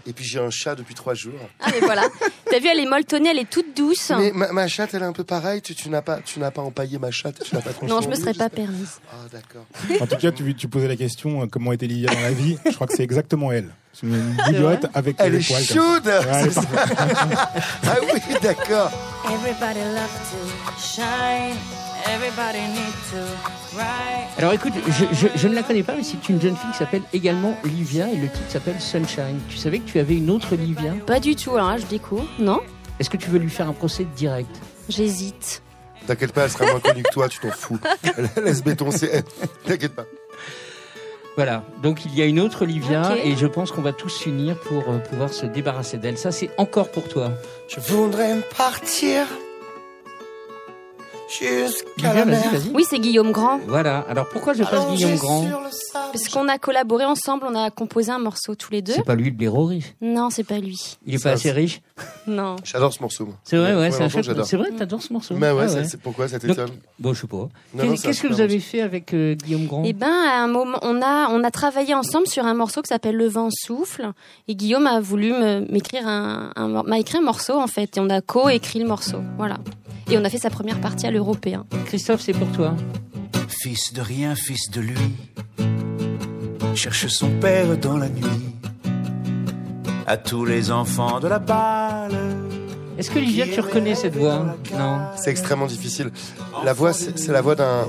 [0.07, 1.33] Et puis j'ai un chat depuis trois jours.
[1.59, 2.03] Ah mais voilà.
[2.49, 4.11] T'as vu, elle est molletonnée, elle est toute douce.
[4.17, 5.61] Mais ma, ma chatte elle est un peu pareille.
[5.61, 7.43] Tu, tu n'as pas, tu n'as pas empaillé ma chatte.
[7.43, 8.99] Tu n'as pas Non, je me serais pas permise.
[9.11, 9.65] Ah d'accord.
[10.01, 12.57] En tout cas, tu, tu posais la question euh, comment était Livia dans la vie.
[12.65, 13.69] Je crois que c'est exactement elle.
[13.93, 16.05] C'est une bouillotte avec Elle les est poils chaude.
[16.05, 16.61] Ouais, elle est ça.
[17.87, 18.91] ah oui d'accord.
[19.25, 21.55] Everybody love to shine.
[24.37, 26.77] Alors écoute, je, je- je ne la connais pas, mais c'est une jeune fille qui
[26.77, 29.39] s'appelle également Livia et le titre s'appelle Sunshine.
[29.49, 30.93] Tu savais que tu avais une autre Livia?
[31.05, 32.25] Pas du tout, là, je découvre.
[32.39, 32.59] Non?
[32.99, 34.49] Est-ce que tu veux lui faire un procès direct?
[34.89, 35.61] J'hésite.
[36.07, 37.29] T'inquiète pas, elle sera moins connue que toi.
[37.29, 37.77] Tu t'en fous.
[38.43, 39.23] Laisse béton, c'est.
[39.65, 40.05] T'inquiète pas.
[41.35, 44.59] Voilà, donc il y a une autre Livia et je pense qu'on va tous s'unir
[44.59, 46.17] pour euh, pouvoir se débarrasser d'elle.
[46.17, 47.31] Ça, c'est encore pour toi.
[47.69, 49.25] Je voudrais partir
[51.29, 52.43] jusqu'à la mer.
[52.73, 53.59] Oui, c'est Guillaume Grand.
[53.67, 55.45] Voilà, alors pourquoi je passe Guillaume Grand.
[56.11, 58.93] Parce qu'on a collaboré ensemble, on a composé un morceau tous les deux.
[58.93, 59.93] C'est pas lui le blaireau riche.
[60.01, 60.97] Non, c'est pas lui.
[61.05, 61.81] Il est pas assez riche.
[62.27, 62.55] Non.
[62.63, 63.29] J'adore ce morceau.
[63.43, 64.45] C'est vrai, ouais, Ouais, c'est un longtemps, chouette- j'adore.
[64.45, 65.35] C'est vrai, t'adores ce morceau.
[65.35, 66.69] Mais ouais, Ah ça- c'est pourquoi ça t'étonne
[66.99, 67.47] Bon, je sais pas.
[68.01, 69.83] Qu'est-ce que vous avez fait avec euh, Guillaume Grand?
[69.85, 72.87] Eh ben, à un moment, on a, on a travaillé ensemble sur un morceau qui
[72.89, 74.11] s'appelle Le vent souffle.
[74.47, 75.33] Et Guillaume a voulu
[75.69, 77.97] m'écrire un, un mor- m'a écrit un morceau, en fait.
[77.97, 79.17] Et on a co-écrit le morceau.
[79.37, 79.57] Voilà.
[80.11, 81.65] Et on a fait sa première partie à l'européen.
[81.85, 82.75] Christophe, c'est pour toi.
[83.47, 84.97] Fils de rien, fils de lui,
[86.75, 88.23] cherche son père dans la nuit.
[90.09, 92.17] À tous les enfants de la balle.
[92.97, 94.55] Est-ce que Livia, tu reconnais cette voix?
[94.77, 94.99] Non.
[95.15, 96.09] C'est extrêmement difficile.
[96.65, 97.85] La voix, c'est la voix d'un,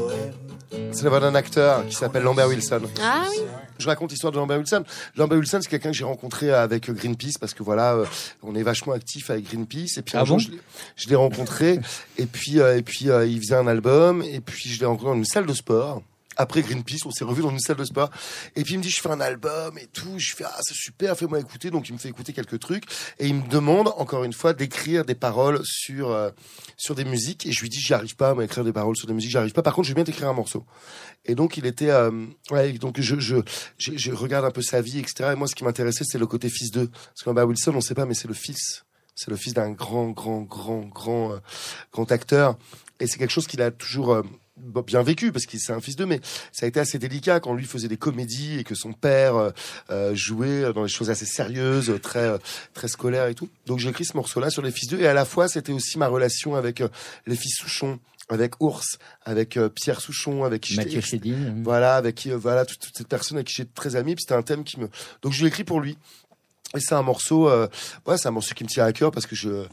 [0.93, 2.83] c'est la voix d'un acteur qui s'appelle Lambert Wilson.
[3.03, 3.39] Ah oui
[3.79, 4.85] Je raconte l'histoire de Lambert Wilson.
[5.17, 8.05] Lambert Wilson, c'est quelqu'un que j'ai rencontré avec Greenpeace parce que voilà, euh,
[8.43, 9.97] on est vachement actif avec Greenpeace.
[9.97, 10.43] Et puis un Ah jour, bon?
[10.43, 10.61] je l'ai-
[10.97, 11.81] je l'ai rencontré
[12.19, 15.09] et puis euh, et puis euh, il faisait un album et puis je l'ai rencontré
[15.13, 16.03] dans une salle de sport.
[16.41, 18.09] Après Greenpeace, on s'est revu dans une salle de sport.
[18.57, 20.19] Et puis il me dit, je fais un album et tout.
[20.19, 21.71] Je fais, ah, c'est super, fais-moi écouter.
[21.71, 22.85] Donc il me fait écouter quelques trucs.
[23.19, 26.31] Et il me demande, encore une fois, d'écrire des paroles sur, euh,
[26.79, 27.45] sur des musiques.
[27.45, 29.37] Et je lui dis, j'y arrive pas, à écrire des paroles sur des musiques, j'y
[29.37, 29.63] arrive pas.
[29.63, 30.65] Par contre, je vais bien t'écrire un morceau.
[31.27, 32.11] Et donc il était, euh,
[32.51, 33.37] ouais, donc je, je,
[33.77, 35.31] je, je regarde un peu sa vie, etc.
[35.33, 36.89] Et moi, ce qui m'intéressait, c'est le côté fils d'eux.
[36.89, 38.85] Parce que bah, Wilson, on sait pas, mais c'est le fils.
[39.15, 41.39] C'est le fils d'un grand, grand, grand, grand, euh,
[41.93, 42.57] grand acteur.
[43.01, 44.23] Et c'est quelque chose qu'il a toujours euh,
[44.87, 46.21] bien vécu parce qu'il c'est un fils d'eux, mais
[46.53, 49.51] ça a été assez délicat quand lui faisait des comédies et que son père euh,
[49.91, 52.39] euh, jouait dans des choses assez sérieuses, très euh,
[52.75, 53.49] très scolaires et tout.
[53.67, 55.99] Donc j'ai écrit ce morceau-là sur les fils d'eux et à la fois c'était aussi
[55.99, 56.89] ma relation avec euh,
[57.27, 57.99] les fils Souchon,
[58.29, 61.63] avec Ours, avec euh, Pierre Souchon, avec Mathieu Chédine.
[61.63, 64.15] voilà, avec qui, voilà, toutes toutes ces personnes avec qui j'étais très ami.
[64.15, 64.89] Puis c'était un thème qui me,
[65.23, 65.99] donc je l'ai écrit pour lui.
[66.77, 67.67] Et c'est un morceau, euh,
[68.07, 69.67] ouais, c'est un morceau qui me tient à cœur parce que je,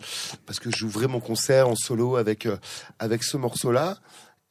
[0.47, 2.57] parce que j'ouvrais mon concert en solo avec, euh,
[2.97, 3.97] avec ce morceau-là.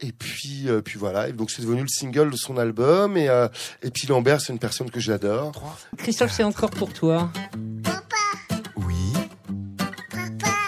[0.01, 1.29] Et puis, euh, puis voilà.
[1.29, 3.17] Et donc c'est devenu le single de son album.
[3.17, 3.49] Et, euh,
[3.83, 5.79] et puis Lambert, c'est une personne que j'adore.
[5.97, 7.31] Christophe, c'est encore pour toi.
[8.77, 9.13] Oui.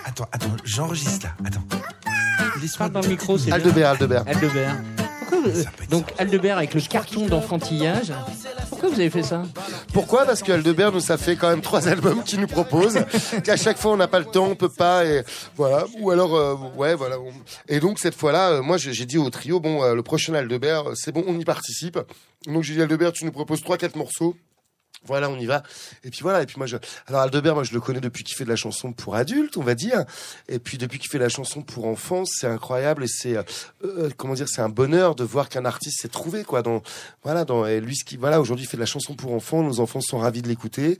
[0.04, 1.34] Attends, attends, j'enregistre là.
[1.46, 1.64] Attends.
[2.76, 4.24] Parle dans le micro, c'est Aldebert, Aldebert.
[4.26, 4.76] Aldebert.
[5.42, 8.12] Pourquoi vous- Donc Aldebert avec le carton d'enfantillage.
[8.68, 9.42] Pourquoi vous avez fait ça?
[9.92, 10.24] Pourquoi?
[10.24, 12.98] Parce qu'Aldebert nous a fait quand même trois albums qu'il nous propose,
[13.44, 15.22] qu'à chaque fois on n'a pas le temps, on peut pas, et
[15.56, 15.84] voilà.
[16.00, 17.18] Ou alors, euh, ouais, voilà.
[17.18, 17.32] on-
[17.68, 20.84] Et donc cette fois-là, euh, moi j'ai dit au trio, bon, euh, le prochain Aldebert,
[20.94, 21.98] c'est bon, on y participe.
[22.46, 24.36] Donc j'ai dit Aldebert, tu nous proposes trois, quatre morceaux.
[25.08, 25.62] Voilà, on y va.
[26.04, 26.42] Et puis voilà.
[26.42, 28.56] Et puis moi, je, alors Aldebert, moi, je le connais depuis qu'il fait de la
[28.56, 30.04] chanson pour adultes, on va dire.
[30.48, 33.42] Et puis depuis qu'il fait de la chanson pour enfants, c'est incroyable et c'est, euh,
[33.84, 36.62] euh, comment dire, c'est un bonheur de voir qu'un artiste s'est trouvé, quoi.
[36.62, 36.82] Dans,
[37.24, 39.62] voilà, dans, et lui, ce qui, voilà, aujourd'hui, il fait de la chanson pour enfants.
[39.62, 40.98] Nos enfants sont ravis de l'écouter.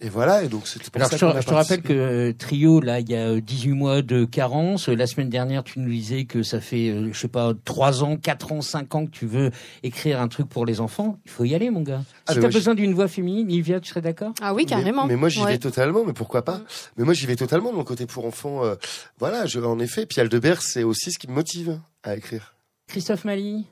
[0.00, 0.42] Et voilà.
[0.42, 3.08] Et donc, c'était pour Alors, ça je te, je rappelle que euh, Trio, là, il
[3.08, 4.88] y a euh, 18 mois de carence.
[4.88, 8.16] La semaine dernière, tu nous disais que ça fait, euh, je sais pas, 3 ans,
[8.16, 9.50] 4 ans, 5 ans que tu veux
[9.82, 11.18] écrire un truc pour les enfants.
[11.24, 12.02] Il faut y aller, mon gars.
[12.26, 14.32] Ah, Si t'as besoin d'une voix féminine, Livia, tu serais d'accord?
[14.40, 15.02] Ah oui, carrément.
[15.06, 15.52] Mais, mais moi, j'y Ouais.
[15.52, 16.04] vais totalement.
[16.04, 16.60] Mais pourquoi pas?
[16.96, 17.70] Mais moi, j'y vais totalement.
[17.72, 18.74] de Mon côté pour enfants, euh,
[19.18, 19.46] voilà.
[19.46, 20.06] Je, en effet.
[20.06, 22.54] Puis Aldebert, c'est aussi ce qui me motive à écrire.
[22.88, 23.64] Christophe Mali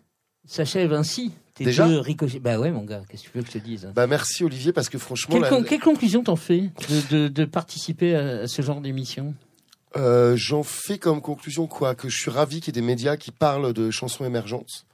[0.47, 1.33] s'achève ainsi.
[1.55, 2.39] Tes Déjà deux ricochets.
[2.39, 4.73] Bah ouais, mon gars, qu'est-ce que tu veux que je te dise Bah merci Olivier
[4.73, 5.39] parce que franchement.
[5.41, 9.35] quelle, la- quelle conclusion t'en fais de, de- de participer à, à ce genre d'émission?
[9.97, 13.17] Euh, J'en fais comme conclusion quoi Que je suis ravi qu'il y ait des médias
[13.17, 14.87] qui parlent de chansons émergentes.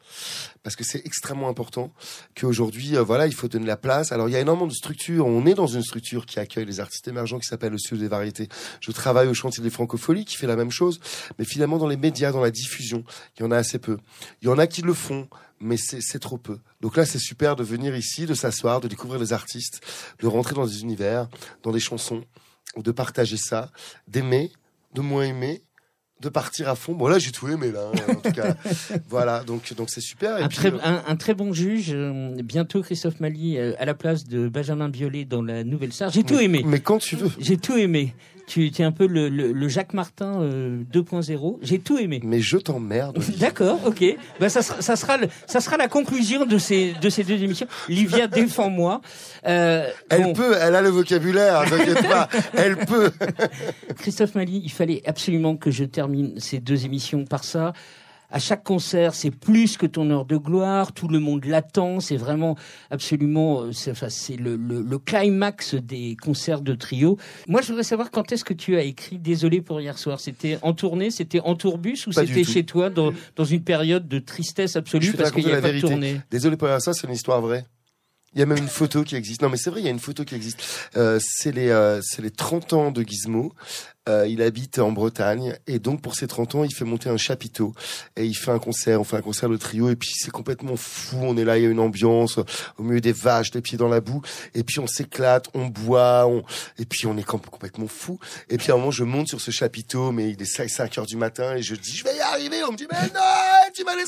[0.62, 1.92] Parce que c'est extrêmement important
[2.38, 4.12] qu'aujourd'hui, euh, voilà, il faut donner la place.
[4.12, 5.26] Alors, il y a énormément de structures.
[5.26, 8.08] On est dans une structure qui accueille les artistes émergents qui s'appelle le Studio des
[8.08, 8.48] variétés.
[8.80, 11.00] Je travaille au chantier des francopholies qui fait la même chose.
[11.38, 13.04] Mais finalement, dans les médias, dans la diffusion,
[13.36, 13.98] il y en a assez peu.
[14.42, 15.28] Il y en a qui le font,
[15.60, 16.58] mais c'est trop peu.
[16.80, 19.80] Donc là, c'est super de venir ici, de s'asseoir, de découvrir des artistes,
[20.20, 21.28] de rentrer dans des univers,
[21.62, 22.24] dans des chansons,
[22.76, 23.70] de partager ça,
[24.08, 24.52] d'aimer,
[24.94, 25.62] de moins aimer,
[26.22, 26.94] de partir à fond.
[26.94, 28.54] Bon là j'ai tout aimé là, hein, en tout cas.
[29.08, 30.38] voilà, donc donc c'est super.
[30.38, 31.90] Et Un puis, très, euh, un, un très bon juge.
[31.92, 36.10] euh, bientôt Christophe Mali euh, à la place de Benjamin Biolay dans la Nouvelle Star.
[36.10, 36.62] J'ai tout aimé.
[36.64, 37.30] Mais quand tu veux.
[37.38, 38.14] J'ai tout aimé.
[38.48, 41.58] Tu es un peu le, le- le Jacques Martin euh, 2.0.
[41.62, 42.20] J'ai tout aimé.
[42.22, 43.18] Mais je t'emmerde.
[43.40, 44.04] D'accord, ok.
[44.38, 47.42] Ben, ça, sera, ça, sera le- ça sera la conclusion de ces, de ces deux
[47.42, 47.66] émissions.
[47.88, 49.00] Livia, défends-moi.
[49.48, 50.32] Euh, Elle bon.
[50.34, 53.10] peut, elle a le vocabulaire, t'inquiète pas, elle peut.
[53.98, 56.05] Christophe Mali, il fallait absolument que je termine
[56.38, 57.72] ces deux émissions par ça.
[58.28, 60.92] À chaque concert, c'est plus que ton heure de gloire.
[60.92, 62.00] Tout le monde l'attend.
[62.00, 62.56] C'est vraiment
[62.90, 67.18] absolument, euh, c'est enfin, le, le, le climax des concerts de trio.
[67.46, 70.18] Moi, je voudrais savoir quand est-ce que tu as écrit Désolé pour hier soir.
[70.18, 74.18] C'était en tournée, c'était en tourbus ou c'était chez toi dans, dans une période de
[74.18, 75.88] tristesse absolue parce qu'il n'y a la pas de vérité.
[75.88, 76.20] tournée?
[76.30, 77.64] Désolé pour ça, c'est une histoire vraie.
[78.34, 79.40] Il y a même une photo qui existe.
[79.40, 80.62] Non, mais c'est vrai, il y a une photo qui existe.
[80.96, 83.54] Euh, c'est les, euh, c'est les 30 ans de Gizmo.
[84.08, 87.16] Euh, il habite en Bretagne et donc pour ses 30 ans, il fait monter un
[87.16, 87.74] chapiteau
[88.16, 89.00] et il fait un concert.
[89.00, 91.16] On fait un concert de trio et puis c'est complètement fou.
[91.20, 92.38] On est là, il y a une ambiance
[92.78, 94.22] au milieu des vaches, des pieds dans la boue
[94.54, 96.44] et puis on s'éclate, on boit, on...
[96.78, 98.18] et puis on est com- complètement fou.
[98.48, 100.98] Et puis à un moment, je monte sur ce chapiteau, mais il est 5, 5
[100.98, 102.62] heures du matin et je dis, je vais y arriver.
[102.62, 103.20] On me dit, mais non,
[103.74, 104.04] tu m'as les.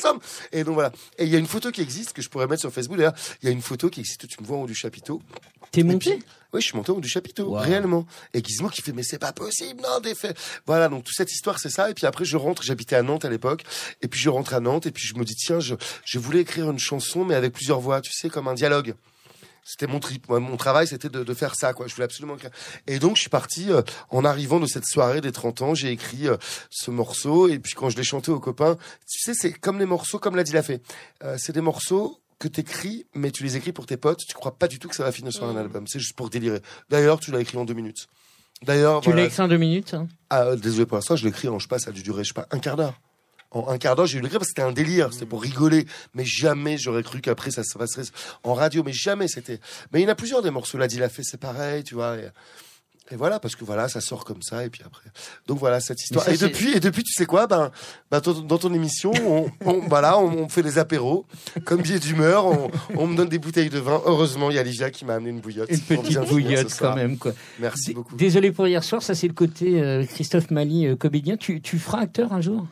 [0.52, 0.92] Et donc voilà.
[1.18, 2.96] Et il y a une photo qui existe que je pourrais mettre sur Facebook.
[2.98, 4.28] D'ailleurs, il y a une photo qui existe.
[4.28, 5.20] Tu me vois en haut du chapiteau.
[5.72, 6.18] T'es monté
[6.52, 8.06] Oui, je suis monté haut du chapiteau, réellement.
[8.34, 10.36] Et Gizmo qui fait, mais c'est pas possible, non, des faits.
[10.66, 11.90] Voilà, donc toute cette histoire, c'est ça.
[11.90, 13.64] Et puis après, je rentre, j'habitais à Nantes à l'époque.
[14.02, 16.40] Et puis je rentre à Nantes et puis je me dis, tiens, je, je voulais
[16.40, 18.94] écrire une chanson, mais avec plusieurs voix, tu sais, comme un dialogue.
[19.68, 21.86] C'était mon trip, mon travail, c'était de, de faire ça, quoi.
[21.88, 22.50] Je voulais absolument écrire.
[22.86, 25.74] Et donc, je suis parti euh, en arrivant de cette soirée des 30 ans.
[25.74, 26.38] J'ai écrit euh,
[26.70, 29.84] ce morceau et puis quand je l'ai chanté aux copains, tu sais, c'est comme les
[29.84, 30.80] morceaux, comme l'a dit la fée.
[31.22, 34.24] Euh, c'est des morceaux que t'écris, mais tu les écris pour tes potes.
[34.26, 35.86] Tu crois pas du tout que ça va finir sur un album.
[35.86, 36.60] C'est juste pour délirer.
[36.88, 38.06] D'ailleurs, tu l'as écrit en deux minutes.
[38.62, 39.22] D'ailleurs, Tu voilà.
[39.22, 41.58] l'as écrit en deux minutes hein Ah, euh, désolé pour l'instant, je l'ai écrit en,
[41.58, 43.00] je sais pas, ça a dû durer, je sais pas, un quart d'heure.
[43.50, 45.86] En un quart d'heure, j'ai eu l'écrire parce que c'était un délire, c'était pour rigoler.
[46.14, 48.02] Mais jamais j'aurais cru qu'après ça se passerait
[48.42, 49.58] en radio, mais jamais c'était.
[49.92, 50.76] Mais il y en a plusieurs des morceaux.
[50.76, 52.16] Là, dit la fait, c'est pareil, tu vois.
[52.16, 52.28] Et,
[53.10, 55.08] et voilà, parce que voilà, ça sort comme ça, et puis après.
[55.46, 56.24] Donc voilà cette histoire.
[56.24, 57.70] ça, Et depuis, et depuis, tu sais quoi, ben,
[58.10, 61.24] ben ton- dans ton émission, on, on, voilà, on, on fait des apéros,
[61.64, 64.02] comme billet d'humeur, on, on me donne des bouteilles de vin.
[64.04, 65.70] Heureusement, il y a Livia qui m'a amené une bouillotte.
[65.70, 67.32] Une petite bouillotte quand même, quoi.
[67.60, 68.14] Merci beaucoup.
[68.16, 71.36] Désolé pour hier soir, ça c'est le côté euh, Christophe Mali, euh, comédien.
[71.36, 72.66] Tu, tu feras acteur un jour?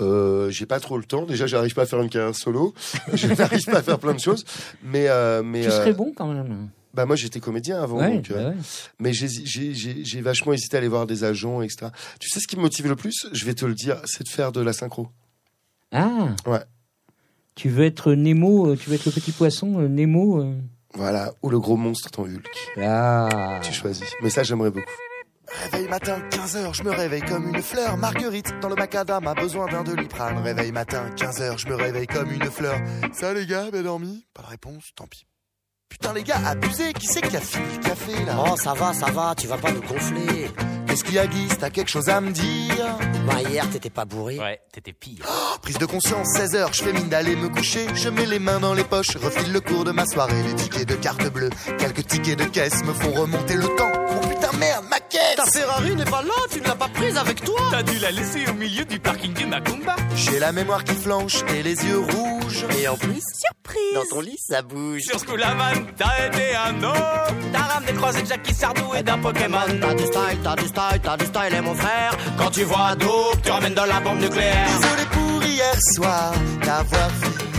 [0.00, 1.26] Euh, j'ai pas trop le temps.
[1.26, 2.74] Déjà, j'arrive pas à faire une carrière solo.
[3.14, 4.44] Je n'arrive pas à faire plein de choses.
[4.82, 6.68] Mais, euh, mais Tu serais bon quand même.
[6.94, 7.98] Bah moi, j'étais comédien avant.
[7.98, 8.56] Ouais, donc, euh, bah ouais.
[9.00, 11.88] Mais j'ai- vachement hésité à aller voir des agents, etc.
[12.20, 13.26] Tu sais ce qui me motive le plus?
[13.32, 15.08] Je vais te le dire, c'est de faire de la synchro.
[15.92, 16.62] Ah Ouais.
[17.56, 20.54] Tu veux être Nemo, euh, tu veux être le petit poisson euh, Nemo euh?
[20.94, 21.32] Voilà.
[21.42, 22.48] Ou le gros monstre, ton Hulk.
[22.80, 23.58] Ah.
[23.62, 24.08] Tu choisis.
[24.22, 24.90] Mais ça, j'aimerais beaucoup.
[25.70, 27.96] Réveil matin, 15h, je me réveille comme une fleur.
[27.96, 30.38] Marguerite, dans le macadam, a besoin d'un doliprane.
[30.38, 32.76] Réveil matin, 15h, je me réveille comme une fleur.
[33.12, 34.24] Ça les gars, bien dormi?
[34.34, 35.26] Pas de réponse, tant pis.
[35.88, 38.92] Putain les gars, abusé, qui c'est qui a fini le café là Oh, ça va,
[38.92, 40.50] ça va, tu vas pas nous gonfler.
[40.86, 42.98] Qu'est-ce qu'il y a Guy T'as quelque chose à me dire?
[43.26, 44.38] Bah, hier, t'étais pas bourré.
[44.38, 45.24] Ouais, t'étais pire.
[45.28, 47.86] Oh, Prise de conscience, 16h, je fais mine d'aller me coucher.
[47.94, 50.42] Je mets les mains dans les poches, refile le cours de ma soirée.
[50.42, 53.92] Les tickets de carte bleue, quelques tickets de caisse me font remonter le temps.
[54.54, 57.44] Putain merde, ma caisse Ta Ferrari n'est pas là, tu ne l'as pas prise avec
[57.44, 60.94] toi T'as dû la laisser au milieu du parking du Macumba J'ai la mémoire qui
[60.94, 62.64] flanche et les yeux rouges.
[62.78, 65.02] Et en plus, surprise Dans ton lit, ça bouge.
[65.02, 68.94] Sur ce coup la vanne, t'as été un homme T'as ramené croisé de Jackie Sardou
[68.96, 72.16] et d'un Pokémon T'as du style, t'as du style, t'as du style, et mon frère.
[72.38, 74.66] Quand tu vois Dope, tu ramènes de la bombe nucléaire.
[74.66, 76.32] Désolé pour hier soir
[76.62, 77.53] d'avoir l'envers.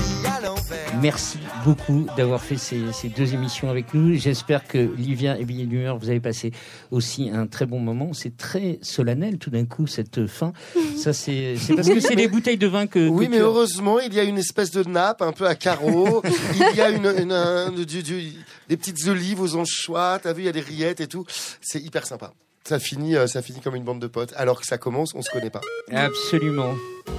[1.02, 4.16] Merci beaucoup d'avoir fait ces, ces deux émissions avec nous.
[4.16, 6.52] J'espère que Livia et Billet d'humeur, vous avez passé
[6.92, 8.14] aussi un très bon moment.
[8.14, 10.54] C'est très solennel tout d'un coup cette fin.
[10.98, 13.08] Ça c'est parce que c'est les bouteilles de vin que.
[13.08, 15.56] Oui, que mais tu heureusement, il y a une espèce de nappe un peu à
[15.56, 16.22] carreaux.
[16.56, 18.34] il y a une, une- un- du- du-
[18.70, 20.20] des petites olives aux anchois.
[20.22, 21.26] T'as vu, il y a des rillettes et tout.
[21.62, 22.32] C'est hyper sympa.
[22.68, 24.34] Ça finit, euh, ça finit comme une bande de potes.
[24.36, 25.62] Alors que ça commence, on se connaît pas.
[25.92, 26.74] Absolument.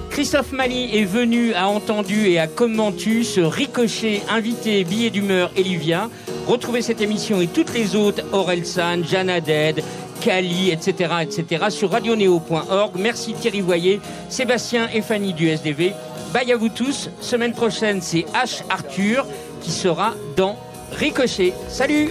[0.09, 5.63] Christophe Mali est venu, a entendu et a commenté ce ricochet invité billet d'humeur et
[5.63, 6.09] Livia.
[6.47, 9.81] Retrouvez cette émission et toutes les autres, Aurel San, Jeanne Haddad,
[10.19, 12.95] Kali, etc., etc., sur radioneo.org.
[12.97, 15.93] Merci Thierry Voyer, Sébastien et Fanny du SDV.
[16.33, 17.09] Bye à vous tous.
[17.21, 18.63] Semaine prochaine, c'est H.
[18.69, 19.25] Arthur
[19.61, 20.57] qui sera dans
[20.91, 21.53] Ricochet.
[21.69, 22.09] Salut!